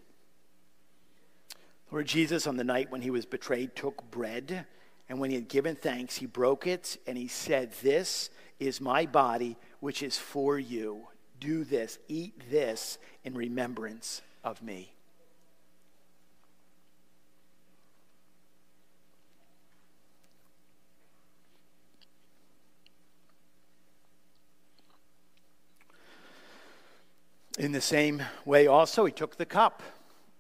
Lord 1.92 2.06
Jesus, 2.06 2.48
on 2.48 2.58
the 2.58 2.64
night 2.64 2.92
when 2.92 3.02
he 3.02 3.10
was 3.10 3.26
betrayed, 3.26 3.76
took 3.76 4.10
bread, 4.12 4.66
and 5.10 5.20
when 5.20 5.30
he 5.30 5.36
had 5.36 5.48
given 5.48 5.76
thanks, 5.76 6.18
he 6.18 6.26
broke 6.26 6.68
it, 6.68 6.98
and 7.08 7.18
he 7.18 7.28
said, 7.28 7.72
This 7.82 8.30
is 8.60 8.82
my 8.82 9.06
body, 9.06 9.58
which 9.80 10.04
is 10.04 10.18
for 10.18 10.60
you. 10.60 11.08
Do 11.40 11.64
this, 11.64 12.00
eat 12.08 12.34
this 12.50 12.98
in 13.24 13.34
remembrance 13.34 14.22
of 14.44 14.62
me. 14.62 14.92
In 27.58 27.72
the 27.72 27.82
same 27.82 28.22
way, 28.46 28.68
also, 28.68 29.06
he 29.06 29.12
took 29.12 29.38
the 29.38 29.46
cup 29.46 29.82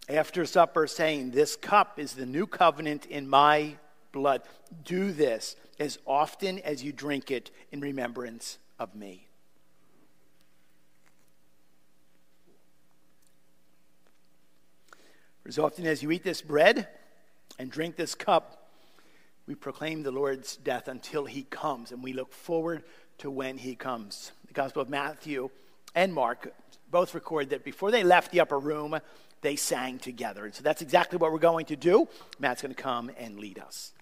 after 0.10 0.46
supper, 0.46 0.86
saying, 0.88 1.32
This 1.32 1.56
cup 1.56 1.98
is 1.98 2.14
the 2.14 2.28
new 2.28 2.46
covenant 2.46 3.06
in 3.08 3.28
my 3.28 3.78
blood. 4.18 4.42
Do 4.84 5.12
this 5.12 5.56
as 5.80 6.00
often 6.06 6.60
as 6.60 6.84
you 6.84 6.92
drink 6.92 7.32
it 7.32 7.52
in 7.72 7.80
remembrance 7.82 8.58
of 8.80 8.96
me. 8.96 9.28
For 15.44 15.50
as 15.50 15.60
often 15.60 15.86
as 15.86 16.04
you 16.04 16.12
eat 16.12 16.24
this 16.24 16.42
bread 16.42 16.88
and 17.58 17.72
drink 17.72 17.96
this 17.96 18.16
cup, 18.16 18.70
we 19.46 19.56
proclaim 19.56 20.04
the 20.04 20.12
Lord's 20.12 20.58
death 20.58 20.90
until 20.90 21.26
he 21.26 21.44
comes, 21.44 21.92
and 21.92 22.04
we 22.04 22.12
look 22.12 22.34
forward 22.34 22.84
to 23.20 23.32
when 23.32 23.58
he 23.58 23.76
comes. 23.76 24.34
The 24.48 24.54
Gospel 24.54 24.82
of 24.82 24.90
Matthew 24.90 25.50
and 25.96 26.14
Mark 26.14 26.54
both 26.92 27.14
record 27.14 27.50
that 27.52 27.64
before 27.64 27.92
they 27.92 28.04
left 28.04 28.32
the 28.32 28.42
upper 28.42 28.60
room, 28.60 29.00
they 29.42 29.56
sang 29.56 30.00
together. 30.00 30.46
And 30.46 30.54
so 30.54 30.64
that's 30.64 30.82
exactly 30.82 31.18
what 31.18 31.32
we're 31.32 31.40
going 31.40 31.66
to 31.68 31.76
do. 31.76 32.08
Matt's 32.40 32.62
going 32.62 32.74
to 32.74 32.82
come 32.82 33.12
and 33.18 33.40
lead 33.40 33.60
us. 33.60 33.94